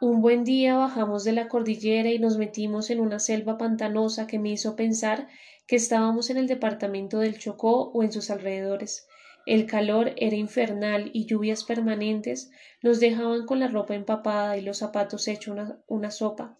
Un 0.00 0.20
buen 0.20 0.44
día 0.44 0.76
bajamos 0.76 1.24
de 1.24 1.32
la 1.32 1.48
cordillera 1.48 2.10
y 2.10 2.18
nos 2.18 2.36
metimos 2.36 2.90
en 2.90 3.00
una 3.00 3.18
selva 3.18 3.58
pantanosa 3.58 4.26
que 4.26 4.38
me 4.38 4.50
hizo 4.50 4.76
pensar 4.76 5.26
que 5.68 5.76
estábamos 5.76 6.30
en 6.30 6.38
el 6.38 6.46
departamento 6.46 7.18
del 7.18 7.38
Chocó 7.38 7.90
o 7.92 8.02
en 8.02 8.10
sus 8.10 8.30
alrededores. 8.30 9.06
El 9.44 9.66
calor 9.66 10.14
era 10.16 10.34
infernal 10.34 11.10
y 11.12 11.26
lluvias 11.26 11.62
permanentes 11.62 12.50
nos 12.82 13.00
dejaban 13.00 13.44
con 13.44 13.60
la 13.60 13.68
ropa 13.68 13.94
empapada 13.94 14.56
y 14.56 14.62
los 14.62 14.78
zapatos 14.78 15.28
hechos 15.28 15.58
una, 15.86 16.10
sopa. 16.10 16.56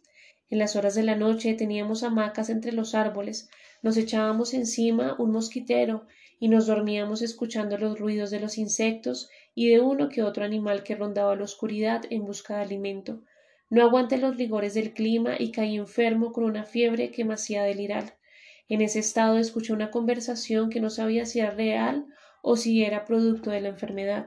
En 0.50 0.58
las 0.58 0.76
horas 0.76 0.94
de 0.94 1.04
la 1.04 1.16
noche 1.16 1.54
teníamos 1.54 2.02
hamacas 2.02 2.50
entre 2.50 2.72
los 2.72 2.94
árboles, 2.94 3.48
nos 3.80 3.96
echábamos 3.96 4.52
encima 4.52 5.16
un 5.18 5.30
mosquitero 5.30 6.06
y 6.38 6.48
nos 6.48 6.66
dormíamos 6.66 7.22
escuchando 7.22 7.78
los 7.78 7.98
ruidos 7.98 8.30
de 8.30 8.40
los 8.40 8.58
insectos 8.58 9.30
y 9.54 9.70
de 9.70 9.80
uno 9.80 10.10
que 10.10 10.22
otro 10.22 10.44
animal 10.44 10.82
que 10.82 10.96
rondaba 10.96 11.34
la 11.34 11.44
oscuridad 11.44 12.02
en 12.10 12.26
busca 12.26 12.56
de 12.56 12.62
alimento. 12.62 13.22
No 13.70 13.82
aguanté 13.82 14.18
los 14.18 14.36
rigores 14.36 14.74
del 14.74 14.92
clima 14.92 15.36
y 15.38 15.50
caí 15.50 15.76
enfermo 15.76 16.30
con 16.30 16.44
una 16.44 16.64
fiebre 16.64 17.10
que 17.10 17.24
me 17.24 17.32
hacía 17.32 17.62
delirar. 17.62 18.17
En 18.68 18.82
ese 18.82 18.98
estado 18.98 19.38
escuché 19.38 19.72
una 19.72 19.90
conversación 19.90 20.68
que 20.68 20.80
no 20.80 20.90
sabía 20.90 21.24
si 21.24 21.40
era 21.40 21.50
real 21.50 22.06
o 22.42 22.56
si 22.56 22.84
era 22.84 23.04
producto 23.04 23.50
de 23.50 23.60
la 23.60 23.68
enfermedad. 23.68 24.26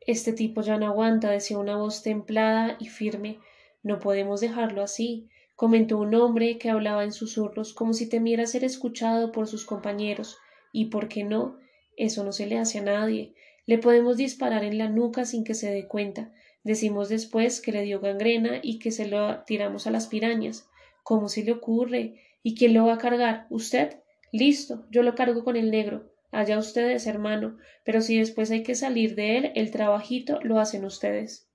Este 0.00 0.32
tipo 0.32 0.62
ya 0.62 0.78
no 0.78 0.86
aguanta, 0.86 1.30
decía 1.30 1.58
una 1.58 1.76
voz 1.76 2.02
templada 2.02 2.76
y 2.78 2.88
firme. 2.88 3.38
No 3.82 3.98
podemos 3.98 4.40
dejarlo 4.40 4.82
así, 4.82 5.28
comentó 5.56 5.98
un 5.98 6.14
hombre 6.14 6.58
que 6.58 6.70
hablaba 6.70 7.04
en 7.04 7.12
susurros 7.12 7.74
como 7.74 7.92
si 7.92 8.08
temiera 8.08 8.46
ser 8.46 8.64
escuchado 8.64 9.32
por 9.32 9.46
sus 9.46 9.64
compañeros. 9.64 10.36
¿Y 10.72 10.86
por 10.86 11.08
qué 11.08 11.24
no? 11.24 11.58
Eso 11.96 12.24
no 12.24 12.32
se 12.32 12.46
le 12.46 12.58
hace 12.58 12.78
a 12.78 12.82
nadie. 12.82 13.34
Le 13.66 13.78
podemos 13.78 14.16
disparar 14.16 14.64
en 14.64 14.78
la 14.78 14.88
nuca 14.88 15.24
sin 15.24 15.44
que 15.44 15.54
se 15.54 15.70
dé 15.70 15.86
cuenta. 15.86 16.32
Decimos 16.64 17.08
después 17.08 17.60
que 17.60 17.72
le 17.72 17.82
dio 17.82 18.00
gangrena 18.00 18.60
y 18.62 18.78
que 18.78 18.90
se 18.90 19.06
lo 19.06 19.42
tiramos 19.44 19.86
a 19.86 19.90
las 19.90 20.06
pirañas. 20.06 20.68
¿Cómo 21.02 21.28
se 21.28 21.44
le 21.44 21.52
ocurre? 21.52 22.20
¿Y 22.42 22.54
quién 22.54 22.72
lo 22.72 22.86
va 22.86 22.94
a 22.94 22.98
cargar? 22.98 23.46
¿Usted? 23.50 24.00
Listo, 24.32 24.86
yo 24.90 25.02
lo 25.02 25.14
cargo 25.14 25.44
con 25.44 25.56
el 25.56 25.70
negro. 25.70 26.10
Allá 26.30 26.58
ustedes, 26.58 27.06
hermano, 27.06 27.58
pero 27.84 28.00
si 28.00 28.18
después 28.18 28.50
hay 28.50 28.62
que 28.62 28.74
salir 28.74 29.14
de 29.14 29.36
él, 29.36 29.52
el 29.56 29.70
trabajito 29.70 30.38
lo 30.42 30.58
hacen 30.58 30.86
ustedes. 30.86 31.48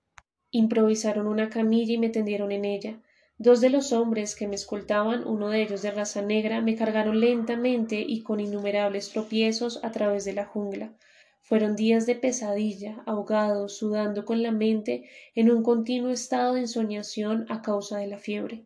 Improvisaron 0.52 1.28
una 1.28 1.50
camilla 1.50 1.94
y 1.94 1.98
me 1.98 2.10
tendieron 2.10 2.52
en 2.52 2.66
ella. 2.66 3.02
Dos 3.38 3.62
de 3.62 3.70
los 3.70 3.94
hombres 3.94 4.36
que 4.36 4.48
me 4.48 4.56
escoltaban, 4.56 5.26
uno 5.26 5.50
de 5.50 5.64
ellos 5.64 5.82
de 5.82 5.92
raza 5.92 6.22
negra, 6.22 6.62
me 6.62 6.76
cargaron 6.76 7.20
lentamente 7.20 8.04
y 8.08 8.22
con 8.22 8.40
innumerables 8.40 9.10
tropiezos 9.10 9.84
a 9.84 9.92
través 9.92 10.24
de 10.24 10.34
la 10.34 10.46
jungla. 10.46 10.94
Fueron 11.42 11.76
días 11.76 12.06
de 12.06 12.16
pesadilla, 12.16 13.02
ahogado, 13.08 13.70
sudando 13.70 14.24
con 14.24 14.44
la 14.44 14.52
mente 14.52 15.10
en 15.34 15.50
un 15.50 15.64
continuo 15.64 16.12
estado 16.12 16.54
de 16.54 16.62
ensoñación 16.62 17.46
a 17.50 17.62
causa 17.62 17.98
de 17.98 18.08
la 18.08 18.20
fiebre 18.20 18.66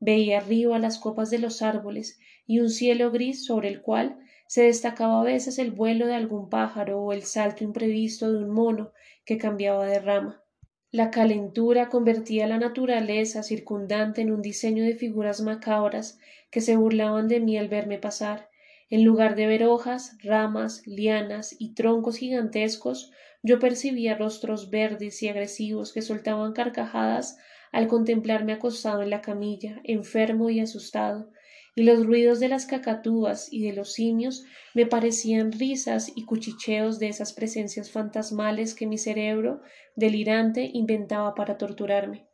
veía 0.00 0.38
arriba 0.38 0.78
las 0.78 0.98
copas 0.98 1.30
de 1.30 1.38
los 1.38 1.62
árboles 1.62 2.18
y 2.46 2.58
un 2.60 2.70
cielo 2.70 3.10
gris 3.12 3.44
sobre 3.44 3.68
el 3.68 3.82
cual 3.82 4.18
se 4.48 4.62
destacaba 4.64 5.20
a 5.20 5.24
veces 5.24 5.58
el 5.58 5.70
vuelo 5.70 6.06
de 6.08 6.14
algún 6.14 6.48
pájaro 6.48 7.00
o 7.00 7.12
el 7.12 7.22
salto 7.22 7.62
imprevisto 7.62 8.32
de 8.32 8.38
un 8.38 8.50
mono 8.50 8.92
que 9.24 9.38
cambiaba 9.38 9.86
de 9.86 10.00
rama. 10.00 10.42
La 10.90 11.12
calentura 11.12 11.88
convertía 11.88 12.48
la 12.48 12.58
naturaleza 12.58 13.44
circundante 13.44 14.22
en 14.22 14.32
un 14.32 14.42
diseño 14.42 14.82
de 14.82 14.96
figuras 14.96 15.40
macabras 15.40 16.18
que 16.50 16.60
se 16.60 16.74
burlaban 16.74 17.28
de 17.28 17.38
mí 17.38 17.56
al 17.56 17.68
verme 17.68 17.98
pasar. 17.98 18.48
En 18.88 19.04
lugar 19.04 19.36
de 19.36 19.46
ver 19.46 19.62
hojas, 19.62 20.16
ramas, 20.20 20.84
lianas 20.84 21.54
y 21.56 21.74
troncos 21.74 22.16
gigantescos, 22.16 23.12
yo 23.44 23.60
percibía 23.60 24.16
rostros 24.16 24.68
verdes 24.70 25.22
y 25.22 25.28
agresivos 25.28 25.92
que 25.92 26.02
soltaban 26.02 26.54
carcajadas 26.54 27.38
al 27.72 27.86
contemplarme 27.86 28.52
acostado 28.52 29.02
en 29.02 29.10
la 29.10 29.20
camilla, 29.20 29.80
enfermo 29.84 30.50
y 30.50 30.60
asustado, 30.60 31.30
y 31.76 31.82
los 31.82 32.04
ruidos 32.04 32.40
de 32.40 32.48
las 32.48 32.66
cacatúas 32.66 33.52
y 33.52 33.62
de 33.62 33.72
los 33.72 33.92
simios 33.92 34.44
me 34.74 34.86
parecían 34.86 35.52
risas 35.52 36.10
y 36.14 36.24
cuchicheos 36.24 36.98
de 36.98 37.08
esas 37.08 37.32
presencias 37.32 37.90
fantasmales 37.90 38.74
que 38.74 38.86
mi 38.86 38.98
cerebro, 38.98 39.60
delirante, 39.94 40.68
inventaba 40.72 41.34
para 41.34 41.58
torturarme. 41.58 42.26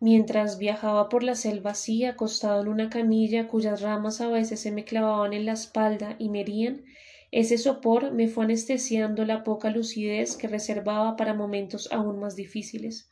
Mientras 0.00 0.58
viajaba 0.58 1.08
por 1.08 1.24
la 1.24 1.34
selva 1.34 1.72
así, 1.72 2.04
acostado 2.04 2.62
en 2.62 2.68
una 2.68 2.88
camilla 2.88 3.48
cuyas 3.48 3.80
ramas 3.80 4.20
a 4.20 4.28
veces 4.28 4.60
se 4.60 4.70
me 4.70 4.84
clavaban 4.84 5.32
en 5.32 5.44
la 5.44 5.52
espalda 5.52 6.14
y 6.20 6.28
me 6.28 6.42
herían, 6.42 6.84
ese 7.32 7.58
sopor 7.58 8.12
me 8.12 8.28
fue 8.28 8.44
anestesiando 8.44 9.24
la 9.24 9.42
poca 9.42 9.70
lucidez 9.70 10.36
que 10.36 10.46
reservaba 10.46 11.16
para 11.16 11.34
momentos 11.34 11.92
aún 11.92 12.20
más 12.20 12.36
difíciles 12.36 13.10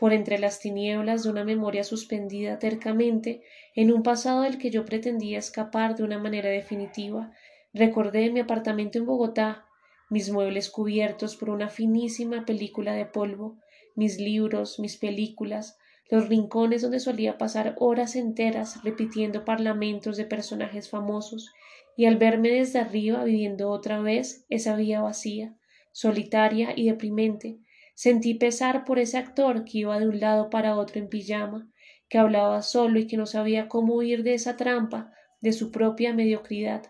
por 0.00 0.14
entre 0.14 0.38
las 0.38 0.60
tinieblas 0.60 1.24
de 1.24 1.28
una 1.28 1.44
memoria 1.44 1.84
suspendida 1.84 2.58
tercamente 2.58 3.42
en 3.74 3.92
un 3.92 4.02
pasado 4.02 4.40
del 4.40 4.56
que 4.56 4.70
yo 4.70 4.86
pretendía 4.86 5.38
escapar 5.38 5.94
de 5.94 6.04
una 6.04 6.18
manera 6.18 6.48
definitiva. 6.48 7.34
Recordé 7.74 8.30
mi 8.30 8.40
apartamento 8.40 8.96
en 8.96 9.04
Bogotá, 9.04 9.66
mis 10.08 10.30
muebles 10.30 10.70
cubiertos 10.70 11.36
por 11.36 11.50
una 11.50 11.68
finísima 11.68 12.46
película 12.46 12.94
de 12.94 13.04
polvo, 13.04 13.58
mis 13.94 14.18
libros, 14.18 14.80
mis 14.80 14.96
películas, 14.96 15.76
los 16.08 16.30
rincones 16.30 16.80
donde 16.80 16.98
solía 16.98 17.36
pasar 17.36 17.76
horas 17.78 18.16
enteras 18.16 18.82
repitiendo 18.82 19.44
parlamentos 19.44 20.16
de 20.16 20.24
personajes 20.24 20.88
famosos, 20.88 21.52
y 21.94 22.06
al 22.06 22.16
verme 22.16 22.48
desde 22.48 22.78
arriba 22.78 23.22
viviendo 23.24 23.68
otra 23.68 24.00
vez 24.00 24.46
esa 24.48 24.76
vía 24.76 25.02
vacía, 25.02 25.54
solitaria 25.92 26.72
y 26.74 26.86
deprimente, 26.86 27.58
Sentí 28.02 28.32
pesar 28.32 28.86
por 28.86 28.98
ese 28.98 29.18
actor 29.18 29.66
que 29.66 29.80
iba 29.80 30.00
de 30.00 30.08
un 30.08 30.20
lado 30.20 30.48
para 30.48 30.74
otro 30.78 30.98
en 30.98 31.10
pijama, 31.10 31.70
que 32.08 32.16
hablaba 32.16 32.62
solo 32.62 32.98
y 32.98 33.06
que 33.06 33.18
no 33.18 33.26
sabía 33.26 33.68
cómo 33.68 33.96
huir 33.96 34.22
de 34.22 34.32
esa 34.32 34.56
trampa 34.56 35.12
de 35.42 35.52
su 35.52 35.70
propia 35.70 36.14
mediocridad. 36.14 36.84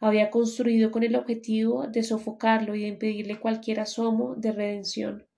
Había 0.00 0.28
construido 0.28 0.90
con 0.90 1.04
el 1.04 1.14
objetivo 1.14 1.86
de 1.86 2.02
sofocarlo 2.02 2.74
y 2.74 2.80
de 2.80 2.88
impedirle 2.88 3.38
cualquier 3.38 3.78
asomo 3.78 4.34
de 4.34 4.50
redención. 4.50 5.28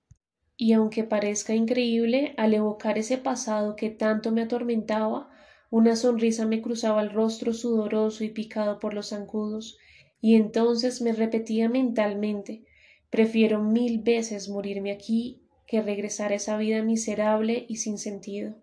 Y 0.57 0.73
aunque 0.73 1.05
parezca 1.05 1.55
increíble, 1.55 2.33
al 2.39 2.55
evocar 2.55 2.97
ese 2.97 3.19
pasado 3.19 3.77
que 3.77 3.91
tanto 3.91 4.33
me 4.33 4.41
atormentaba, 4.41 5.29
una 5.69 5.95
sonrisa 5.97 6.47
me 6.47 6.63
cruzaba 6.63 7.03
el 7.03 7.11
rostro 7.11 7.53
sudoroso 7.53 8.25
y 8.25 8.31
picado 8.31 8.79
por 8.79 8.95
los 8.95 9.11
zancudos, 9.11 9.77
y 10.23 10.37
entonces 10.37 11.03
me 11.03 11.13
repetía 11.13 11.69
mentalmente 11.69 12.65
Prefiero 13.11 13.63
mil 13.63 14.03
veces 14.03 14.49
morirme 14.49 14.93
aquí 14.93 15.43
que 15.67 15.83
regresar 15.83 16.33
a 16.33 16.37
esa 16.37 16.57
vida 16.57 16.83
miserable 16.83 17.65
y 17.69 17.77
sin 17.77 17.99
sentido. 17.99 18.57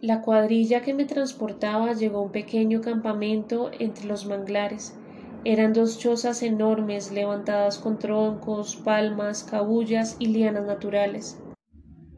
La 0.00 0.20
cuadrilla 0.20 0.82
que 0.82 0.94
me 0.94 1.04
transportaba 1.04 1.92
llegó 1.92 2.18
a 2.18 2.22
un 2.22 2.32
pequeño 2.32 2.80
campamento 2.80 3.70
entre 3.78 4.06
los 4.06 4.26
manglares. 4.26 4.96
Eran 5.44 5.72
dos 5.72 5.98
chozas 5.98 6.42
enormes 6.42 7.12
levantadas 7.12 7.78
con 7.78 7.98
troncos, 7.98 8.76
palmas, 8.76 9.44
cabullas 9.44 10.16
y 10.18 10.26
lianas 10.26 10.66
naturales. 10.66 11.38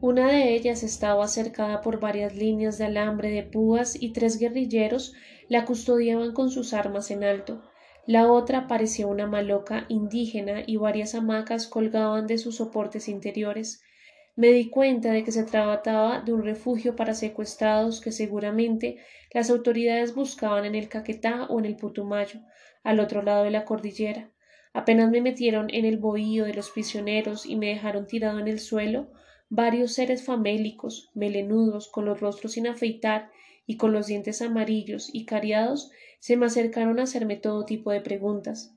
Una 0.01 0.27
de 0.27 0.53
ellas 0.53 0.83
estaba 0.83 1.27
cercada 1.27 1.81
por 1.81 1.99
varias 1.99 2.35
líneas 2.35 2.77
de 2.77 2.85
alambre 2.85 3.29
de 3.31 3.43
púas 3.43 3.99
y 3.99 4.13
tres 4.13 4.39
guerrilleros 4.39 5.13
la 5.47 5.65
custodiaban 5.65 6.33
con 6.33 6.51
sus 6.51 6.73
armas 6.73 7.11
en 7.11 7.23
alto. 7.23 7.61
La 8.07 8.31
otra 8.31 8.67
parecía 8.67 9.07
una 9.07 9.25
maloca 9.25 9.85
indígena 9.89 10.63
y 10.65 10.77
varias 10.77 11.15
hamacas 11.15 11.67
colgaban 11.67 12.27
de 12.27 12.37
sus 12.37 12.57
soportes 12.57 13.07
interiores. 13.07 13.81
Me 14.35 14.51
di 14.51 14.69
cuenta 14.69 15.11
de 15.11 15.23
que 15.23 15.31
se 15.31 15.43
trataba 15.43 16.21
de 16.21 16.31
un 16.31 16.43
refugio 16.43 16.95
para 16.95 17.15
secuestrados 17.15 18.01
que 18.01 18.11
seguramente 18.11 18.97
las 19.33 19.49
autoridades 19.49 20.13
buscaban 20.13 20.65
en 20.65 20.75
el 20.75 20.87
Caquetá 20.87 21.45
o 21.45 21.57
en 21.57 21.65
el 21.65 21.77
Putumayo, 21.77 22.41
al 22.83 22.99
otro 22.99 23.23
lado 23.23 23.43
de 23.43 23.51
la 23.51 23.65
cordillera. 23.65 24.29
Apenas 24.73 25.09
me 25.09 25.21
metieron 25.21 25.73
en 25.73 25.85
el 25.85 25.97
bohío 25.97 26.45
de 26.45 26.53
los 26.53 26.69
prisioneros 26.69 27.45
y 27.45 27.55
me 27.55 27.67
dejaron 27.67 28.05
tirado 28.05 28.39
en 28.39 28.47
el 28.47 28.59
suelo, 28.59 29.07
varios 29.49 29.93
seres 29.93 30.23
famélicos, 30.23 31.09
melenudos, 31.15 31.87
con 31.87 32.05
los 32.05 32.19
rostros 32.19 32.51
sin 32.51 32.67
afeitar 32.67 33.31
y 33.65 33.77
con 33.77 33.93
los 33.93 34.07
dientes 34.07 34.41
amarillos 34.41 35.09
y 35.13 35.25
cariados, 35.25 35.91
se 36.25 36.37
me 36.37 36.47
acercaron 36.47 36.99
a 36.99 37.03
hacerme 37.03 37.35
todo 37.35 37.65
tipo 37.65 37.91
de 37.91 38.01
preguntas. 38.01 38.73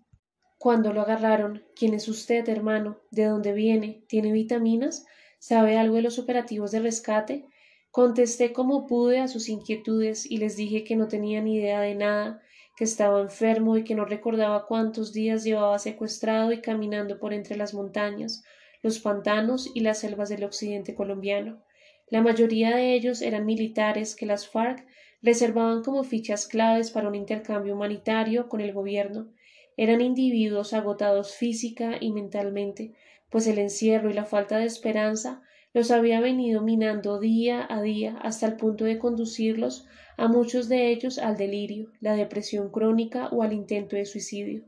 Cuando 0.59 0.93
lo 0.93 1.01
agarraron, 1.01 1.65
¿quién 1.75 1.95
es 1.95 2.07
usted, 2.07 2.47
hermano? 2.47 3.01
¿De 3.11 3.25
dónde 3.25 3.55
viene? 3.55 4.05
¿Tiene 4.07 4.33
vitaminas? 4.33 5.07
¿Sabe 5.39 5.79
algo 5.79 5.95
de 5.95 6.03
los 6.03 6.19
operativos 6.19 6.73
de 6.73 6.81
rescate? 6.81 7.47
Contesté 7.91 8.53
como 8.53 8.87
pude 8.87 9.21
a 9.21 9.29
sus 9.29 9.49
inquietudes 9.49 10.31
y 10.31 10.37
les 10.37 10.59
dije 10.59 10.85
que 10.85 10.95
no 10.95 11.09
tenía 11.09 11.41
ni 11.41 11.57
idea 11.57 11.81
de 11.81 11.95
nada, 11.95 12.43
que 12.77 12.85
estaba 12.85 13.23
enfermo 13.23 13.79
y 13.79 13.85
que 13.85 13.95
no 13.95 14.05
recordaba 14.05 14.67
cuántos 14.67 15.15
días 15.15 15.43
llevaba 15.43 15.79
secuestrado 15.79 16.53
y 16.53 16.61
caminando 16.61 17.19
por 17.19 17.33
entre 17.33 17.57
las 17.57 17.73
montañas, 17.73 18.43
los 18.83 18.99
pantanos 18.99 19.71
y 19.75 19.81
las 19.81 20.01
selvas 20.01 20.29
del 20.29 20.45
occidente 20.45 20.95
colombiano. 20.95 21.65
La 22.11 22.21
mayoría 22.21 22.77
de 22.77 22.93
ellos 22.93 23.23
eran 23.23 23.47
militares 23.47 24.17
que 24.17 24.27
las 24.27 24.47
FARC 24.49 24.87
reservaban 25.23 25.83
como 25.83 26.05
fichas 26.05 26.47
claves 26.47 26.91
para 26.91 27.09
un 27.09 27.15
intercambio 27.15 27.75
humanitario 27.75 28.49
con 28.49 28.61
el 28.61 28.73
gobierno. 28.73 29.29
Eran 29.77 30.01
individuos 30.01 30.73
agotados 30.73 31.35
física 31.35 31.97
y 32.01 32.13
mentalmente, 32.13 32.95
pues 33.31 33.47
el 33.47 33.59
encierro 33.59 34.11
y 34.11 34.15
la 34.15 34.25
falta 34.25 34.59
de 34.59 34.67
esperanza 34.67 35.43
los 35.75 35.91
había 35.91 36.21
venido 36.21 36.63
minando 36.63 37.21
día 37.21 37.67
a 37.69 37.83
día 37.83 38.17
hasta 38.23 38.47
el 38.47 38.57
punto 38.57 38.85
de 38.85 38.99
conducirlos 38.99 39.87
a 40.17 40.27
muchos 40.27 40.69
de 40.69 40.91
ellos 40.91 41.19
al 41.19 41.37
delirio, 41.37 41.93
la 42.01 42.15
depresión 42.15 42.71
crónica 42.71 43.29
o 43.29 43.43
al 43.43 43.53
intento 43.53 43.97
de 43.97 44.07
suicidio. 44.07 44.65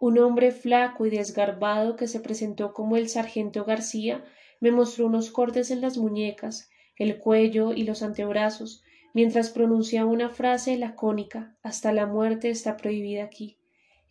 Un 0.00 0.18
hombre 0.18 0.50
flaco 0.50 1.06
y 1.06 1.10
desgarbado 1.10 1.96
que 1.96 2.06
se 2.06 2.20
presentó 2.20 2.72
como 2.72 2.96
el 2.96 3.08
sargento 3.08 3.64
García 3.64 4.24
me 4.60 4.70
mostró 4.70 5.06
unos 5.06 5.30
cortes 5.30 5.70
en 5.70 5.80
las 5.80 5.98
muñecas, 5.98 6.70
el 6.96 7.18
cuello 7.18 7.72
y 7.72 7.82
los 7.84 8.02
antebrazos, 8.02 8.82
mientras 9.14 9.50
pronunciaba 9.50 10.10
una 10.10 10.30
frase 10.30 10.76
lacónica 10.76 11.56
hasta 11.62 11.92
la 11.92 12.06
muerte 12.06 12.50
está 12.50 12.76
prohibida 12.76 13.24
aquí. 13.24 13.58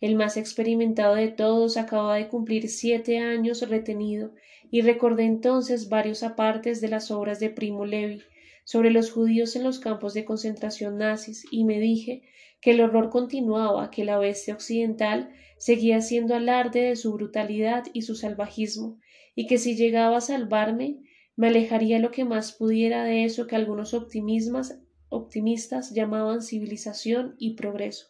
El 0.00 0.16
más 0.16 0.36
experimentado 0.36 1.14
de 1.14 1.28
todos 1.28 1.76
acababa 1.76 2.16
de 2.16 2.28
cumplir 2.28 2.68
siete 2.68 3.18
años 3.18 3.68
retenido, 3.68 4.32
y 4.70 4.80
recordé 4.80 5.24
entonces 5.24 5.88
varios 5.88 6.22
apartes 6.22 6.80
de 6.80 6.88
las 6.88 7.10
obras 7.10 7.38
de 7.38 7.50
Primo 7.50 7.84
Levi 7.84 8.22
sobre 8.64 8.90
los 8.90 9.10
judíos 9.10 9.54
en 9.54 9.64
los 9.64 9.78
campos 9.78 10.14
de 10.14 10.24
concentración 10.24 10.98
nazis, 10.98 11.44
y 11.50 11.64
me 11.64 11.78
dije 11.78 12.22
que 12.60 12.72
el 12.72 12.80
horror 12.80 13.10
continuaba, 13.10 13.90
que 13.90 14.04
la 14.04 14.18
bestia 14.18 14.54
occidental 14.54 15.30
seguía 15.58 15.98
haciendo 15.98 16.34
alarde 16.34 16.80
de 16.80 16.96
su 16.96 17.12
brutalidad 17.12 17.84
y 17.92 18.02
su 18.02 18.14
salvajismo, 18.14 18.98
y 19.34 19.46
que 19.46 19.58
si 19.58 19.76
llegaba 19.76 20.16
a 20.16 20.20
salvarme, 20.20 21.00
me 21.36 21.48
alejaría 21.48 21.98
lo 21.98 22.10
que 22.10 22.24
más 22.24 22.52
pudiera 22.52 23.04
de 23.04 23.24
eso 23.24 23.46
que 23.46 23.56
algunos 23.56 23.94
optimistas 23.94 24.80
llamaban 25.92 26.42
civilización 26.42 27.36
y 27.38 27.54
progreso. 27.54 28.06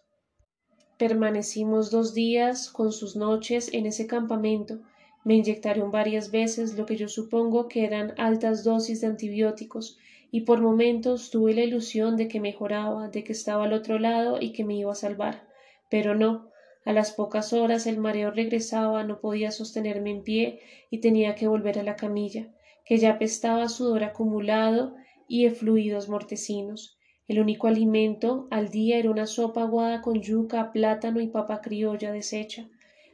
Permanecimos 0.99 1.91
dos 1.91 2.15
días 2.15 2.69
con 2.69 2.93
sus 2.93 3.17
noches 3.17 3.71
en 3.73 3.87
ese 3.87 4.07
campamento. 4.07 4.81
Me 5.25 5.35
inyectaron 5.35 5.91
varias 5.91 6.31
veces 6.31 6.75
lo 6.77 6.87
que 6.87 6.97
yo 6.97 7.09
supongo 7.09 7.67
que 7.67 7.85
eran 7.85 8.15
altas 8.19 8.62
dosis 8.62 9.01
de 9.01 9.09
antibióticos, 9.09 9.99
y 10.31 10.43
por 10.43 10.61
momentos 10.61 11.31
tuve 11.31 11.55
la 11.55 11.62
ilusión 11.62 12.17
de 12.17 12.29
que 12.29 12.41
mejoraba, 12.41 13.09
de 13.09 13.25
que 13.25 13.33
estaba 13.33 13.65
al 13.65 13.73
otro 13.73 13.99
lado 13.99 14.38
y 14.41 14.53
que 14.53 14.65
me 14.65 14.77
iba 14.77 14.93
a 14.93 14.95
salvar. 14.95 15.47
Pero 15.91 16.15
no, 16.15 16.49
a 16.85 16.93
las 16.93 17.12
pocas 17.12 17.53
horas 17.53 17.87
el 17.87 17.99
mareo 17.99 18.31
regresaba, 18.31 19.05
no 19.05 19.21
podía 19.21 19.51
sostenerme 19.51 20.11
en 20.11 20.23
pie 20.23 20.61
y 20.91 20.99
tenía 20.99 21.35
que 21.35 21.49
volver 21.49 21.79
a 21.79 21.83
la 21.83 21.97
camilla, 21.97 22.49
que 22.85 22.99
ya 22.99 23.12
apestaba 23.12 23.69
sudor 23.69 24.05
acumulado 24.05 24.95
y 25.29 25.49
fluidos 25.51 26.09
mortecinos. 26.09 26.99
El 27.29 27.41
único 27.41 27.67
alimento 27.67 28.49
al 28.51 28.71
día 28.71 28.99
era 28.99 29.11
una 29.11 29.27
sopa 29.27 29.63
aguada 29.63 30.03
con 30.03 30.21
yuca, 30.21 30.73
plátano 30.73 31.21
y 31.21 31.29
papa 31.29 31.61
criolla 31.61 32.13
deshecha. 32.13 32.69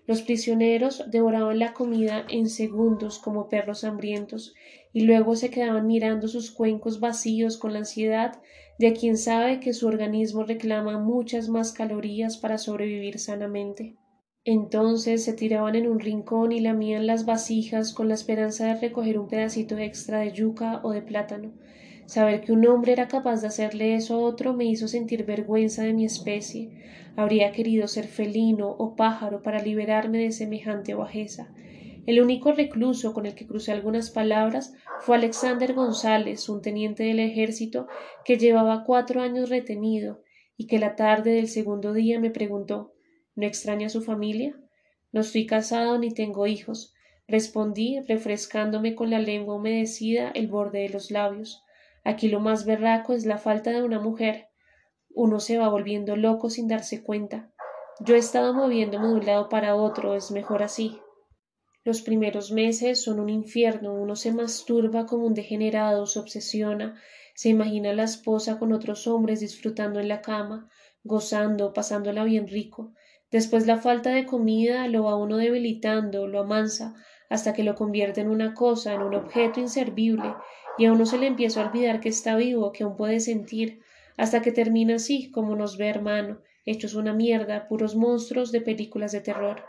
Los 0.07 0.23
prisioneros 0.23 1.05
devoraban 1.11 1.59
la 1.59 1.75
comida 1.75 2.25
en 2.31 2.49
segundos 2.49 3.18
como 3.18 3.49
perros 3.51 3.85
hambrientos 3.85 4.55
y 4.92 5.03
luego 5.03 5.37
se 5.37 5.51
quedaban 5.51 5.87
mirando 5.87 6.29
sus 6.29 6.51
cuencos 6.51 6.99
vacíos 6.99 7.59
con 7.59 7.75
la 7.75 7.81
ansiedad 7.81 8.40
de 8.79 8.94
quien 8.94 9.18
sabe 9.18 9.61
que 9.61 9.75
su 9.75 9.87
organismo 9.87 10.44
reclama 10.44 10.99
muchas 10.99 11.49
más 11.49 11.73
calorías 11.73 12.38
para 12.38 12.57
sobrevivir 12.57 13.18
sanamente. 13.18 13.97
Entonces 14.44 15.25
se 15.25 15.35
tiraban 15.35 15.75
en 15.75 15.87
un 15.87 16.01
rincón 16.01 16.53
y 16.53 16.61
lamían 16.61 17.07
las 17.07 17.27
vasijas 17.27 17.92
con 17.92 18.09
la 18.09 18.14
esperanza 18.14 18.66
de 18.66 18.81
recoger 18.81 19.18
un 19.18 19.29
pedacito 19.29 19.77
extra 19.77 20.21
de 20.21 20.33
yuca 20.33 20.81
o 20.85 20.92
de 20.92 21.03
plátano. 21.03 21.53
Saber 22.09 22.40
que 22.40 22.53
un 22.53 22.66
hombre 22.66 22.92
era 22.92 23.07
capaz 23.07 23.42
de 23.42 23.49
hacerle 23.49 23.94
eso 23.94 24.14
a 24.14 24.21
otro 24.21 24.55
me 24.55 24.64
hizo 24.64 24.88
sentir 24.88 25.27
vergüenza 25.27 25.83
de 25.83 25.92
mi 25.92 26.07
especie. 26.07 26.71
Habría 27.16 27.53
querido 27.53 27.87
ser 27.87 28.07
felino 28.07 28.71
o 28.71 28.97
pájaro 28.97 29.42
para 29.42 29.61
liberarme 29.61 30.16
de 30.16 30.33
semejante 30.33 30.94
bajeza. 30.94 31.53
El 32.07 32.23
único 32.23 32.53
recluso 32.53 33.12
con 33.12 33.27
el 33.27 33.35
que 33.35 33.47
crucé 33.47 33.73
algunas 33.73 34.09
palabras 34.09 34.73
fue 35.01 35.16
Alexander 35.16 35.75
González, 35.75 36.49
un 36.49 36.62
teniente 36.62 37.03
del 37.03 37.21
ejército 37.21 37.88
que 38.25 38.38
llevaba 38.38 38.85
cuatro 38.85 39.21
años 39.21 39.51
retenido 39.51 40.23
y 40.57 40.66
que 40.66 40.79
la 40.79 40.97
tarde 40.97 41.33
del 41.33 41.49
segundo 41.49 41.92
día 41.92 42.18
me 42.18 42.31
preguntó 42.31 42.94
¿No 43.37 43.47
extraña 43.47 43.88
a 43.88 43.90
su 43.90 44.01
familia? 44.01 44.59
No 45.12 45.21
estoy 45.21 45.44
casado 45.44 45.99
ni 45.99 46.14
tengo 46.14 46.47
hijos, 46.47 46.94
respondí 47.27 48.01
refrescándome 48.09 48.94
con 48.94 49.11
la 49.11 49.18
lengua 49.18 49.57
humedecida 49.57 50.31
el 50.31 50.49
borde 50.49 50.79
de 50.79 50.88
los 50.88 51.11
labios. 51.11 51.62
Aquí 52.04 52.28
lo 52.28 52.40
más 52.40 52.64
berraco 52.64 53.12
es 53.12 53.26
la 53.26 53.38
falta 53.38 53.70
de 53.70 53.82
una 53.82 54.00
mujer. 54.00 54.48
Uno 55.11 55.40
se 55.40 55.58
va 55.58 55.68
volviendo 55.68 56.16
loco 56.16 56.50
sin 56.50 56.68
darse 56.68 57.02
cuenta. 57.02 57.50
Yo 58.00 58.14
he 58.14 58.18
estado 58.18 58.54
moviéndome 58.54 59.08
de 59.08 59.14
un 59.14 59.26
lado 59.26 59.48
para 59.48 59.74
otro, 59.74 60.14
es 60.14 60.30
mejor 60.30 60.62
así. 60.62 61.00
Los 61.84 62.02
primeros 62.02 62.52
meses 62.52 63.02
son 63.02 63.18
un 63.18 63.28
infierno, 63.28 63.94
uno 63.94 64.14
se 64.14 64.32
masturba 64.32 65.06
como 65.06 65.26
un 65.26 65.34
degenerado, 65.34 66.06
se 66.06 66.18
obsesiona, 66.18 67.00
se 67.34 67.48
imagina 67.48 67.90
a 67.90 67.94
la 67.94 68.04
esposa 68.04 68.58
con 68.58 68.72
otros 68.72 69.06
hombres 69.06 69.40
disfrutando 69.40 69.98
en 69.98 70.08
la 70.08 70.20
cama, 70.20 70.68
gozando, 71.02 71.72
pasándola 71.72 72.24
bien 72.24 72.46
rico. 72.46 72.92
Después 73.30 73.66
la 73.66 73.78
falta 73.78 74.11
de 74.11 74.26
comida 74.26 74.87
lo 74.88 75.04
va 75.04 75.16
uno 75.16 75.37
debilitando, 75.37 76.26
lo 76.26 76.40
amansa, 76.40 76.94
hasta 77.28 77.52
que 77.52 77.62
lo 77.62 77.74
convierte 77.74 78.20
en 78.20 78.28
una 78.28 78.54
cosa, 78.54 78.94
en 78.94 79.02
un 79.02 79.14
objeto 79.14 79.61
inservible, 79.61 80.34
y 80.79 80.87
a 80.87 80.93
uno 80.93 81.05
se 81.05 81.19
le 81.19 81.27
empieza 81.27 81.61
a 81.61 81.67
olvidar 81.67 82.01
que 82.01 82.09
está 82.09 82.37
vivo, 82.37 82.73
que 82.73 82.85
aún 82.85 82.97
puede 82.97 83.21
sentir, 83.21 83.81
hasta 84.17 84.41
que 84.41 84.53
termina 84.53 84.97
así, 84.97 85.31
como 85.31 85.57
nos 85.57 85.77
ve 85.77 85.88
hermano, 85.88 86.41
hechos 86.64 86.95
una 86.95 87.12
mierda, 87.12 87.69
puros 87.69 87.97
monstruos 87.97 88.53
de 88.53 88.61
películas 88.61 89.12
de 89.12 89.21
terror. 89.21 89.62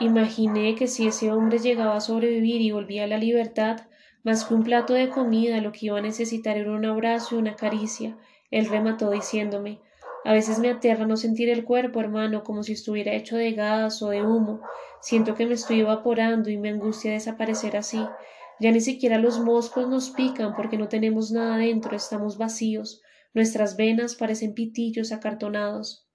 Imaginé 0.00 0.74
que 0.74 0.86
si 0.86 1.06
ese 1.06 1.32
hombre 1.32 1.58
llegaba 1.58 1.96
a 1.96 2.00
sobrevivir 2.00 2.60
y 2.60 2.70
volvía 2.70 3.04
a 3.04 3.08
la 3.08 3.18
libertad, 3.18 3.80
más 4.22 4.44
que 4.44 4.54
un 4.54 4.62
plato 4.62 4.94
de 4.94 5.08
comida, 5.08 5.60
lo 5.60 5.72
que 5.72 5.86
iba 5.86 5.98
a 5.98 6.02
necesitar 6.02 6.56
era 6.56 6.72
un 6.72 6.84
abrazo 6.84 7.36
y 7.36 7.38
una 7.38 7.56
caricia. 7.56 8.16
Él 8.50 8.66
remató 8.66 9.10
diciéndome 9.10 9.80
A 10.24 10.32
veces 10.32 10.58
me 10.58 10.70
aterra 10.70 11.06
no 11.06 11.16
sentir 11.16 11.48
el 11.48 11.64
cuerpo, 11.64 12.00
hermano, 12.00 12.44
como 12.44 12.62
si 12.62 12.72
estuviera 12.72 13.12
hecho 13.12 13.36
de 13.36 13.52
gas 13.52 14.02
o 14.02 14.10
de 14.10 14.22
humo. 14.22 14.60
Siento 15.00 15.34
que 15.34 15.46
me 15.46 15.54
estoy 15.54 15.80
evaporando 15.80 16.50
y 16.50 16.56
me 16.56 16.70
angustia 16.70 17.12
desaparecer 17.12 17.76
así. 17.76 18.04
Ya 18.60 18.72
ni 18.72 18.80
siquiera 18.80 19.18
los 19.18 19.38
moscos 19.38 19.88
nos 19.88 20.10
pican 20.10 20.54
porque 20.56 20.78
no 20.78 20.88
tenemos 20.88 21.30
nada 21.30 21.58
dentro, 21.58 21.96
estamos 21.96 22.38
vacíos. 22.38 23.00
Nuestras 23.32 23.76
venas 23.76 24.16
parecen 24.16 24.54
pitillos 24.54 25.12
acartonados. 25.12 26.08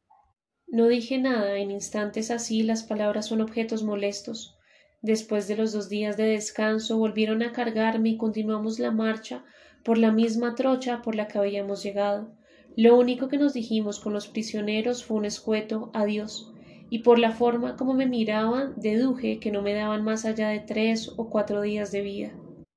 No 0.68 0.88
dije 0.88 1.20
nada, 1.20 1.58
en 1.58 1.72
instantes 1.72 2.32
así 2.32 2.64
las 2.64 2.84
palabras 2.84 3.28
son 3.28 3.42
objetos 3.42 3.84
molestos. 3.84 4.58
Después 5.02 5.48
de 5.48 5.56
los 5.56 5.72
dos 5.72 5.90
días 5.90 6.18
de 6.18 6.24
descanso 6.24 6.98
volvieron 6.98 7.44
a 7.44 7.52
cargarme 7.52 8.10
y 8.10 8.18
continuamos 8.18 8.80
la 8.80 8.92
marcha 8.92 9.44
por 9.84 9.98
la 9.98 10.12
misma 10.12 10.56
trocha 10.56 11.02
por 11.02 11.16
la 11.16 11.28
que 11.28 11.38
habíamos 11.38 11.84
llegado. 11.84 12.36
Lo 12.76 12.98
único 12.98 13.28
que 13.28 13.38
nos 13.38 13.54
dijimos 13.54 14.00
con 14.00 14.14
los 14.14 14.28
prisioneros 14.28 15.04
fue 15.04 15.18
un 15.18 15.26
escueto 15.26 15.92
adiós, 15.94 16.53
y 16.94 17.00
por 17.00 17.18
la 17.18 17.32
forma 17.32 17.76
como 17.76 17.96
me 17.96 18.06
miraban 18.06 18.76
deduje 18.76 19.40
que 19.40 19.50
no 19.50 19.64
me 19.64 19.74
daban 19.74 20.04
más 20.04 20.26
allá 20.26 20.50
de 20.50 20.60
tres 20.60 21.12
o 21.18 21.28
cuatro 21.28 21.64
días 21.64 21.92
de 21.92 22.02
vida. 22.02 22.32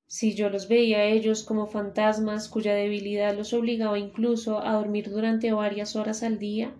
Si 0.06 0.34
yo 0.34 0.48
los 0.48 0.68
veía 0.68 1.00
a 1.00 1.04
ellos 1.04 1.42
como 1.42 1.66
fantasmas 1.66 2.48
cuya 2.48 2.74
debilidad 2.74 3.36
los 3.36 3.52
obligaba 3.52 3.98
incluso 3.98 4.58
a 4.58 4.72
dormir 4.72 5.10
durante 5.10 5.52
varias 5.52 5.96
horas 5.96 6.22
al 6.22 6.38
día, 6.38 6.74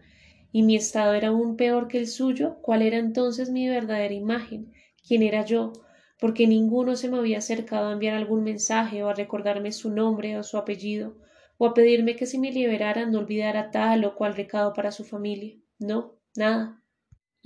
y 0.51 0.63
mi 0.63 0.77
estado 0.77 1.13
era 1.13 1.29
aún 1.29 1.59
peor 1.59 1.89
que 1.89 1.99
el 1.99 2.07
suyo, 2.07 2.57
¿cuál 2.63 2.81
era 2.81 2.97
entonces 2.97 3.51
mi 3.51 3.69
verdadera 3.69 4.15
imagen? 4.15 4.73
¿Quién 5.07 5.23
era 5.23 5.45
yo? 5.45 5.75
porque 6.19 6.47
ninguno 6.47 6.97
se 6.97 7.11
me 7.11 7.19
había 7.19 7.37
acercado 7.37 7.91
a 7.91 7.93
enviar 7.93 8.15
algún 8.15 8.45
mensaje 8.45 9.03
o 9.03 9.11
a 9.11 9.15
recordarme 9.15 9.73
su 9.73 9.91
nombre 9.91 10.39
o 10.39 10.43
su 10.43 10.57
apellido, 10.57 11.19
o 11.59 11.67
a 11.67 11.75
pedirme 11.75 12.17
que 12.17 12.25
si 12.25 12.39
me 12.39 12.51
liberara 12.51 13.05
no 13.05 13.19
olvidara 13.19 13.71
tal 13.71 14.07
o 14.07 14.15
cual 14.15 14.35
recado 14.35 14.73
para 14.73 14.91
su 14.91 15.05
familia. 15.05 15.59
No, 15.79 16.15
nada. 16.35 16.81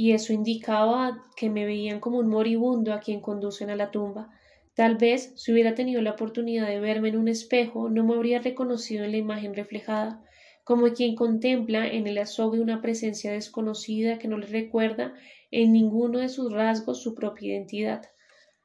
Y 0.00 0.12
eso 0.12 0.32
indicaba 0.32 1.26
que 1.36 1.50
me 1.50 1.66
veían 1.66 2.00
como 2.00 2.20
un 2.20 2.28
moribundo 2.30 2.94
a 2.94 3.00
quien 3.00 3.20
conducen 3.20 3.68
a 3.68 3.76
la 3.76 3.90
tumba. 3.90 4.30
Tal 4.72 4.96
vez, 4.96 5.34
si 5.36 5.52
hubiera 5.52 5.74
tenido 5.74 6.00
la 6.00 6.12
oportunidad 6.12 6.66
de 6.68 6.80
verme 6.80 7.10
en 7.10 7.18
un 7.18 7.28
espejo, 7.28 7.90
no 7.90 8.02
me 8.02 8.14
habría 8.14 8.40
reconocido 8.40 9.04
en 9.04 9.10
la 9.10 9.18
imagen 9.18 9.54
reflejada, 9.54 10.24
como 10.64 10.86
quien 10.94 11.16
contempla 11.16 11.86
en 11.86 12.06
el 12.06 12.16
azogue 12.16 12.60
una 12.60 12.80
presencia 12.80 13.30
desconocida 13.30 14.18
que 14.18 14.26
no 14.26 14.38
le 14.38 14.46
recuerda 14.46 15.12
en 15.50 15.74
ninguno 15.74 16.20
de 16.20 16.30
sus 16.30 16.50
rasgos 16.50 17.02
su 17.02 17.14
propia 17.14 17.48
identidad. 17.48 18.06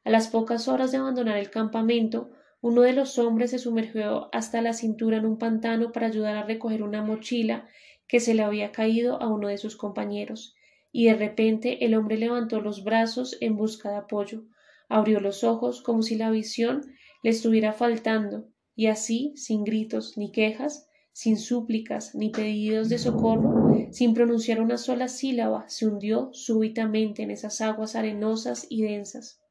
A 0.06 0.12
las 0.12 0.30
pocas 0.30 0.69
horas 0.69 0.93
de 0.93 1.00
abandonar 1.00 1.36
el 1.36 1.50
campamento, 1.50 2.32
uno 2.62 2.82
de 2.82 2.93
los 2.93 3.19
hombres 3.19 3.52
se 3.52 3.60
sumergió 3.60 4.30
hasta 4.32 4.62
la 4.62 4.71
cintura 4.71 5.17
en 5.17 5.26
un 5.26 5.38
pantano 5.38 5.91
para 5.91 6.08
ayudar 6.08 6.38
a 6.38 6.43
recoger 6.43 6.82
una 6.82 7.02
mochila 7.02 7.67
que 8.08 8.21
se 8.21 8.36
le 8.36 8.43
había 8.43 8.71
caído 8.71 9.21
a 9.21 9.28
uno 9.28 9.50
de 9.50 9.58
sus 9.58 9.76
compañeros, 9.76 10.56
y 10.97 11.08
de 11.08 11.15
repente 11.15 11.84
el 11.84 11.93
hombre 11.93 12.15
levantó 12.15 12.62
los 12.62 12.86
brazos 12.86 13.36
en 13.41 13.58
busca 13.58 13.89
de 13.91 13.97
apoyo, 13.97 14.45
abrió 14.88 15.19
los 15.19 15.43
ojos 15.43 15.81
como 15.81 16.01
si 16.01 16.15
la 16.15 16.29
visión 16.29 16.84
le 17.21 17.31
estuviera 17.31 17.73
faltando, 17.73 18.47
y 18.77 18.86
así, 18.88 19.34
sin 19.36 19.65
gritos 19.65 20.17
ni 20.17 20.31
quejas, 20.31 20.88
sin 21.12 21.38
súplicas 21.38 22.15
ni 22.15 22.29
pedidos 22.29 22.88
de 22.88 22.97
socorro, 22.97 23.75
sin 23.91 24.13
pronunciar 24.13 24.62
una 24.62 24.77
sola 24.77 25.10
sílaba, 25.10 25.67
se 25.67 25.86
hundió 25.86 26.29
súbitamente 26.31 27.23
en 27.23 27.31
esas 27.31 27.60
aguas 27.60 27.97
arenosas 27.97 28.65
y 28.69 28.84
densas. 28.84 29.41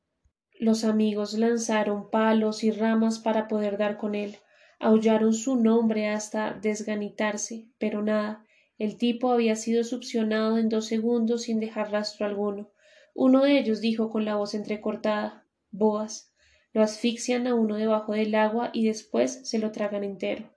Los 0.58 0.82
amigos 0.82 1.34
lanzaron 1.34 2.08
palos 2.08 2.64
y 2.64 2.70
ramas 2.70 3.18
para 3.18 3.48
poder 3.48 3.76
dar 3.76 3.98
con 3.98 4.14
él, 4.14 4.38
aullaron 4.80 5.34
su 5.34 5.56
nombre 5.56 6.08
hasta 6.08 6.54
desganitarse, 6.54 7.68
pero 7.76 8.02
nada, 8.02 8.43
el 8.78 8.96
tipo 8.96 9.30
había 9.30 9.54
sido 9.56 9.84
succionado 9.84 10.58
en 10.58 10.68
dos 10.68 10.86
segundos 10.86 11.42
sin 11.42 11.60
dejar 11.60 11.92
rastro 11.92 12.26
alguno. 12.26 12.70
Uno 13.14 13.44
de 13.44 13.58
ellos 13.58 13.80
dijo 13.80 14.10
con 14.10 14.24
la 14.24 14.34
voz 14.34 14.54
entrecortada 14.54 15.46
Boas. 15.70 16.32
Lo 16.72 16.82
asfixian 16.82 17.46
a 17.46 17.54
uno 17.54 17.76
debajo 17.76 18.12
del 18.12 18.34
agua 18.34 18.70
y 18.72 18.86
después 18.86 19.40
se 19.48 19.58
lo 19.58 19.70
tragan 19.70 20.02
entero. 20.02 20.50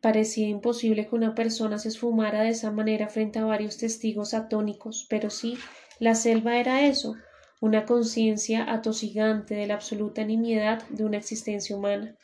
Parecía 0.00 0.48
imposible 0.48 1.06
que 1.06 1.14
una 1.14 1.34
persona 1.34 1.78
se 1.78 1.88
esfumara 1.88 2.42
de 2.42 2.50
esa 2.50 2.72
manera 2.72 3.08
frente 3.08 3.38
a 3.38 3.44
varios 3.44 3.78
testigos 3.78 4.34
atónicos, 4.34 5.06
pero 5.08 5.30
sí, 5.30 5.56
la 6.00 6.14
selva 6.16 6.58
era 6.58 6.86
eso, 6.86 7.14
una 7.60 7.86
conciencia 7.86 8.70
atosigante 8.70 9.54
de 9.54 9.66
la 9.66 9.74
absoluta 9.74 10.24
nimiedad 10.24 10.82
de 10.88 11.04
una 11.04 11.18
existencia 11.18 11.76
humana. 11.76 12.16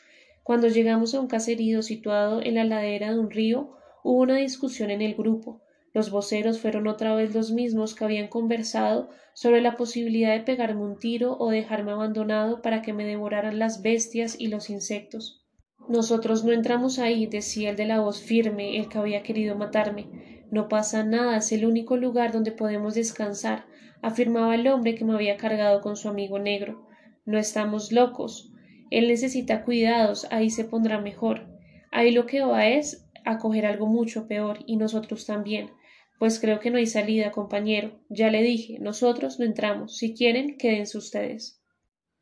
Cuando 0.43 0.67
llegamos 0.67 1.15
a 1.15 1.21
un 1.21 1.27
caserío 1.27 1.81
situado 1.81 2.41
en 2.41 2.55
la 2.55 2.65
ladera 2.65 3.13
de 3.13 3.19
un 3.19 3.31
río, 3.31 3.77
hubo 4.03 4.21
una 4.21 4.37
discusión 4.37 4.89
en 4.89 5.01
el 5.01 5.15
grupo. 5.15 5.61
Los 5.93 6.09
voceros 6.09 6.59
fueron 6.59 6.87
otra 6.87 7.15
vez 7.15 7.33
los 7.33 7.51
mismos 7.51 7.95
que 7.95 8.05
habían 8.05 8.27
conversado 8.27 9.09
sobre 9.33 9.61
la 9.61 9.75
posibilidad 9.75 10.33
de 10.33 10.43
pegarme 10.43 10.83
un 10.83 10.97
tiro 10.97 11.37
o 11.37 11.49
dejarme 11.49 11.91
abandonado 11.91 12.61
para 12.61 12.81
que 12.81 12.93
me 12.93 13.05
devoraran 13.05 13.59
las 13.59 13.81
bestias 13.81 14.39
y 14.39 14.47
los 14.47 14.69
insectos. 14.69 15.45
Nosotros 15.89 16.43
no 16.43 16.51
entramos 16.51 16.99
ahí, 16.99 17.25
decía 17.25 17.71
el 17.71 17.75
de 17.75 17.85
la 17.85 17.99
voz 17.99 18.21
firme, 18.21 18.77
el 18.77 18.87
que 18.87 18.97
había 18.97 19.23
querido 19.23 19.55
matarme. 19.55 20.45
No 20.51 20.67
pasa 20.67 21.03
nada, 21.03 21.37
es 21.37 21.51
el 21.51 21.65
único 21.65 21.97
lugar 21.97 22.31
donde 22.31 22.51
podemos 22.51 22.95
descansar 22.95 23.65
afirmaba 24.01 24.55
el 24.55 24.67
hombre 24.67 24.95
que 24.95 25.05
me 25.05 25.13
había 25.13 25.37
cargado 25.37 25.81
con 25.81 25.95
su 25.95 26.09
amigo 26.09 26.39
negro. 26.39 26.87
No 27.25 27.37
estamos 27.37 27.91
locos. 27.91 28.51
Él 28.89 29.07
necesita 29.07 29.63
cuidados, 29.63 30.27
ahí 30.31 30.49
se 30.49 30.65
pondrá 30.65 30.99
mejor. 30.99 31.47
Ahí 31.91 32.11
lo 32.11 32.25
que 32.25 32.41
va 32.41 32.67
es 32.67 33.07
a 33.25 33.37
coger 33.37 33.65
algo 33.65 33.87
mucho 33.87 34.27
peor, 34.27 34.59
y 34.65 34.77
nosotros 34.77 35.25
también. 35.25 35.71
Pues 36.19 36.39
creo 36.39 36.59
que 36.59 36.69
no 36.69 36.77
hay 36.77 36.85
salida, 36.85 37.31
compañero. 37.31 37.99
Ya 38.09 38.29
le 38.29 38.43
dije, 38.43 38.77
nosotros 38.79 39.39
no 39.39 39.45
entramos. 39.45 39.97
Si 39.97 40.13
quieren, 40.13 40.57
quédense 40.57 40.97
ustedes. 40.97 41.61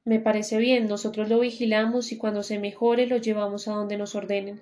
Me 0.05 0.19
parece 0.19 0.57
bien, 0.57 0.87
nosotros 0.87 1.29
lo 1.29 1.39
vigilamos 1.39 2.11
y 2.11 2.17
cuando 2.17 2.41
se 2.41 2.59
mejore 2.59 3.07
lo 3.07 3.17
llevamos 3.17 3.67
a 3.67 3.73
donde 3.73 3.97
nos 3.97 4.15
ordenen. 4.15 4.61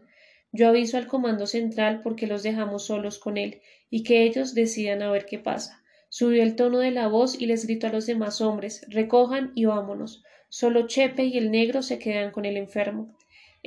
Yo 0.52 0.67
aviso 0.67 0.97
al 0.97 1.08
comando 1.08 1.45
central 1.45 2.02
porque 2.02 2.26
los 2.26 2.41
dejamos 2.41 2.86
solos 2.86 3.19
con 3.19 3.38
él 3.38 3.62
y 3.89 4.04
que 4.04 4.23
ellos 4.23 4.54
decidan 4.54 5.02
a 5.02 5.12
ver 5.12 5.26
qué 5.26 5.39
pasa. 5.39 5.84
Subió 6.10 6.41
el 6.41 6.56
tono 6.56 6.80
de 6.80 6.91
la 6.91 7.08
voz 7.08 7.39
y 7.39 7.45
les 7.45 7.65
gritó 7.65 7.88
a 7.88 7.91
los 7.91 8.08
demás 8.08 8.41
hombres 8.41 8.86
recojan 8.88 9.52
y 9.56 9.65
vámonos. 9.65 10.23
Solo 10.50 10.88
Chepe 10.88 11.26
y 11.26 11.38
el 11.38 11.52
negro 11.52 11.82
se 11.82 12.00
quedan 12.00 12.32
con 12.32 12.45
el 12.45 12.58
enfermo. 12.58 13.16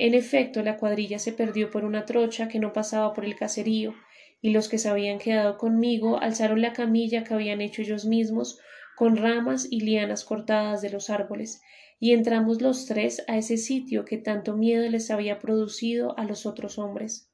En 0.03 0.15
efecto, 0.15 0.63
la 0.63 0.77
cuadrilla 0.77 1.19
se 1.19 1.31
perdió 1.31 1.69
por 1.69 1.85
una 1.85 2.07
trocha 2.07 2.47
que 2.47 2.57
no 2.57 2.73
pasaba 2.73 3.13
por 3.13 3.23
el 3.23 3.35
caserío, 3.35 3.93
y 4.41 4.49
los 4.49 4.67
que 4.67 4.79
se 4.79 4.89
habían 4.89 5.19
quedado 5.19 5.59
conmigo 5.59 6.19
alzaron 6.19 6.59
la 6.59 6.73
camilla 6.73 7.23
que 7.23 7.35
habían 7.35 7.61
hecho 7.61 7.83
ellos 7.83 8.05
mismos 8.05 8.57
con 8.97 9.15
ramas 9.15 9.67
y 9.69 9.81
lianas 9.81 10.25
cortadas 10.25 10.81
de 10.81 10.89
los 10.89 11.11
árboles, 11.11 11.61
y 11.99 12.13
entramos 12.13 12.63
los 12.63 12.87
tres 12.87 13.23
a 13.27 13.37
ese 13.37 13.57
sitio 13.57 14.03
que 14.03 14.17
tanto 14.17 14.57
miedo 14.57 14.89
les 14.89 15.11
había 15.11 15.37
producido 15.37 16.17
a 16.17 16.25
los 16.25 16.47
otros 16.47 16.79
hombres. 16.79 17.29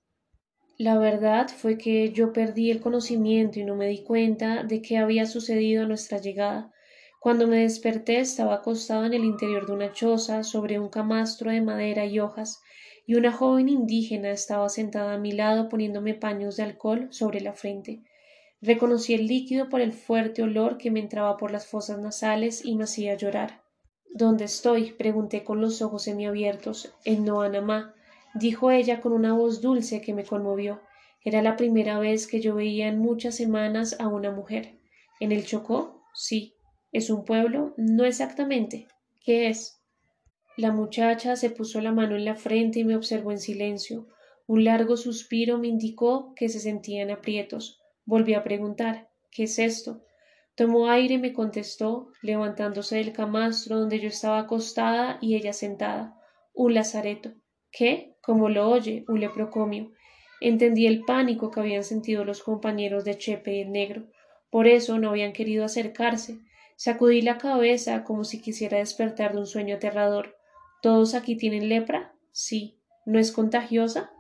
La 0.78 0.98
verdad 0.98 1.48
fue 1.48 1.78
que 1.78 2.12
yo 2.12 2.34
perdí 2.34 2.70
el 2.70 2.82
conocimiento 2.82 3.62
y 3.62 3.64
no 3.64 3.78
me 3.78 3.88
di 3.88 4.04
cuenta 4.04 4.64
de 4.64 4.82
qué 4.82 4.98
había 4.98 5.26
sucedido 5.26 5.86
a 5.86 5.88
nuestra 5.88 6.18
llegada. 6.18 6.74
Cuando 7.28 7.46
me 7.46 7.58
desperté 7.58 8.22
estaba 8.22 8.56
acostado 8.56 9.04
en 9.04 9.14
el 9.14 9.26
interior 9.26 9.68
de 9.68 9.74
una 9.74 9.92
choza 9.92 10.46
sobre 10.46 10.80
un 10.80 10.88
camastro 10.88 11.52
de 11.52 11.60
madera 11.60 12.06
y 12.06 12.22
hojas, 12.22 12.62
y 13.06 13.16
una 13.16 13.34
joven 13.34 13.68
indígena 13.68 14.32
estaba 14.32 14.70
sentada 14.70 15.16
a 15.16 15.18
mi 15.18 15.34
lado 15.34 15.68
poniéndome 15.68 16.14
paños 16.14 16.56
de 16.56 16.64
alcohol 16.64 17.10
sobre 17.12 17.42
la 17.42 17.52
frente. 17.52 18.02
Reconocí 18.62 19.14
el 19.14 19.28
líquido 19.28 19.68
por 19.68 19.82
el 19.82 19.92
fuerte 19.92 20.42
olor 20.42 20.78
que 20.78 20.90
me 20.90 21.02
entraba 21.02 21.36
por 21.36 21.52
las 21.52 21.68
fosas 21.68 22.00
nasales 22.00 22.64
y 22.64 22.78
me 22.78 22.86
hacía 22.86 23.16
llorar. 23.16 23.62
¿Dónde 24.10 24.46
estoy? 24.46 24.94
pregunté 24.94 25.44
con 25.44 25.60
los 25.60 25.82
ojos 25.82 26.04
semiabiertos. 26.04 26.94
En 27.04 27.26
Noanamá 27.26 27.94
dijo 28.36 28.72
ella 28.72 29.02
con 29.02 29.12
una 29.12 29.34
voz 29.34 29.60
dulce 29.60 30.00
que 30.00 30.14
me 30.14 30.24
conmovió. 30.24 30.80
Era 31.26 31.42
la 31.42 31.58
primera 31.58 32.00
vez 32.00 32.26
que 32.26 32.40
yo 32.40 32.56
veía 32.56 32.88
en 32.88 33.00
muchas 33.00 33.36
semanas 33.36 33.98
a 34.00 34.08
una 34.08 34.32
mujer. 34.32 34.80
¿En 35.20 35.34
el 35.34 35.46
Chocó? 35.46 36.06
Sí. 36.14 36.54
¿Es 36.98 37.12
un 37.12 37.26
pueblo? 37.26 37.76
No 37.78 38.06
exactamente. 38.06 38.88
¿Qué 39.24 39.50
es? 39.50 39.84
La 40.56 40.72
muchacha 40.72 41.36
se 41.36 41.52
puso 41.52 41.80
la 41.80 41.92
mano 41.92 42.16
en 42.16 42.26
la 42.26 42.34
frente 42.34 42.80
y 42.80 42.86
me 42.86 42.96
observó 42.96 43.32
en 43.32 43.38
silencio. 43.38 44.08
Un 44.48 44.64
largo 44.64 44.98
suspiro 44.98 45.60
me 45.60 45.68
indicó 45.68 46.34
que 46.34 46.50
se 46.50 46.60
sentía 46.60 47.04
en 47.04 47.12
aprietos. 47.12 47.80
Volví 48.04 48.34
a 48.34 48.44
preguntar 48.44 49.10
¿Qué 49.30 49.44
es 49.44 49.60
esto? 49.60 50.02
Tomó 50.56 50.90
aire 50.90 51.14
y 51.14 51.18
me 51.20 51.34
contestó, 51.34 52.10
levantándose 52.24 52.96
del 52.96 53.14
camastro 53.14 53.78
donde 53.80 54.00
yo 54.00 54.08
estaba 54.08 54.40
acostada 54.40 55.20
y 55.22 55.36
ella 55.36 55.54
sentada. 55.54 56.20
Un 56.56 56.74
lazareto. 56.74 57.32
¿Qué? 57.70 58.16
como 58.22 58.50
lo 58.50 58.68
oye, 58.72 59.06
un 59.08 59.20
leprocomio. 59.20 59.92
Entendí 60.42 60.88
el 60.88 61.04
pánico 61.04 61.52
que 61.52 61.60
habían 61.60 61.84
sentido 61.84 62.26
los 62.26 62.42
compañeros 62.42 63.06
de 63.06 63.20
Chepe 63.20 63.58
y 63.58 63.62
el 63.62 63.72
negro. 63.72 64.08
Por 64.50 64.66
eso 64.66 64.98
no 64.98 65.12
habían 65.12 65.34
querido 65.34 65.64
acercarse. 65.64 66.40
Sacudí 66.78 67.24
la 67.24 67.40
cabeza 67.40 68.04
como 68.04 68.24
si 68.24 68.40
quisiera 68.40 68.78
despertar 68.78 69.34
de 69.34 69.40
un 69.40 69.48
sueño 69.48 69.78
aterrador. 69.78 70.38
¿Todos 70.84 71.16
aquí 71.16 71.36
tienen 71.36 71.70
lepra? 71.70 72.14
Sí. 72.32 72.78
¿No 73.04 73.18
es 73.18 73.32
contagiosa? 73.32 74.12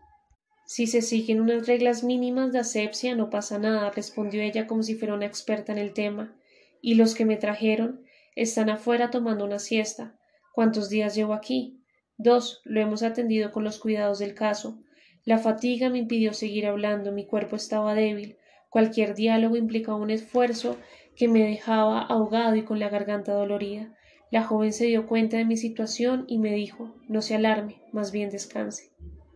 Si 0.65 0.87
se 0.87 1.03
siguen 1.03 1.39
unas 1.39 1.67
reglas 1.67 2.03
mínimas 2.03 2.51
de 2.51 2.59
asepsia 2.59 3.15
no 3.15 3.29
pasa 3.29 3.59
nada, 3.59 3.91
respondió 3.91 4.41
ella 4.41 4.65
como 4.65 4.81
si 4.81 4.95
fuera 4.95 5.13
una 5.13 5.27
experta 5.27 5.71
en 5.71 5.77
el 5.77 5.93
tema. 5.93 6.35
¿Y 6.81 6.95
los 6.95 7.13
que 7.13 7.25
me 7.25 7.37
trajeron? 7.37 8.01
Están 8.35 8.71
afuera 8.71 9.11
tomando 9.11 9.45
una 9.45 9.59
siesta. 9.59 10.17
¿Cuántos 10.51 10.89
días 10.89 11.13
llevo 11.13 11.35
aquí? 11.35 11.83
Dos, 12.17 12.61
lo 12.65 12.81
hemos 12.81 13.03
atendido 13.03 13.51
con 13.51 13.65
los 13.65 13.77
cuidados 13.77 14.17
del 14.17 14.33
caso. 14.33 14.79
La 15.25 15.37
fatiga 15.37 15.91
me 15.91 15.99
impidió 15.99 16.33
seguir 16.33 16.65
hablando, 16.65 17.11
mi 17.11 17.27
cuerpo 17.27 17.55
estaba 17.55 17.93
débil. 17.93 18.37
Cualquier 18.71 19.13
diálogo 19.13 19.57
implicaba 19.57 19.97
un 19.97 20.09
esfuerzo 20.09 20.77
que 21.17 21.27
me 21.27 21.43
dejaba 21.43 22.01
ahogado 22.01 22.55
y 22.55 22.63
con 22.63 22.79
la 22.79 22.89
garganta 22.89 23.33
dolorida. 23.33 23.93
La 24.29 24.43
joven 24.43 24.71
se 24.71 24.85
dio 24.85 25.07
cuenta 25.07 25.37
de 25.37 25.45
mi 25.45 25.57
situación 25.57 26.25
y 26.27 26.37
me 26.37 26.53
dijo 26.53 26.95
no 27.07 27.21
se 27.21 27.35
alarme, 27.35 27.81
más 27.91 28.11
bien 28.11 28.29
descanse. 28.29 28.91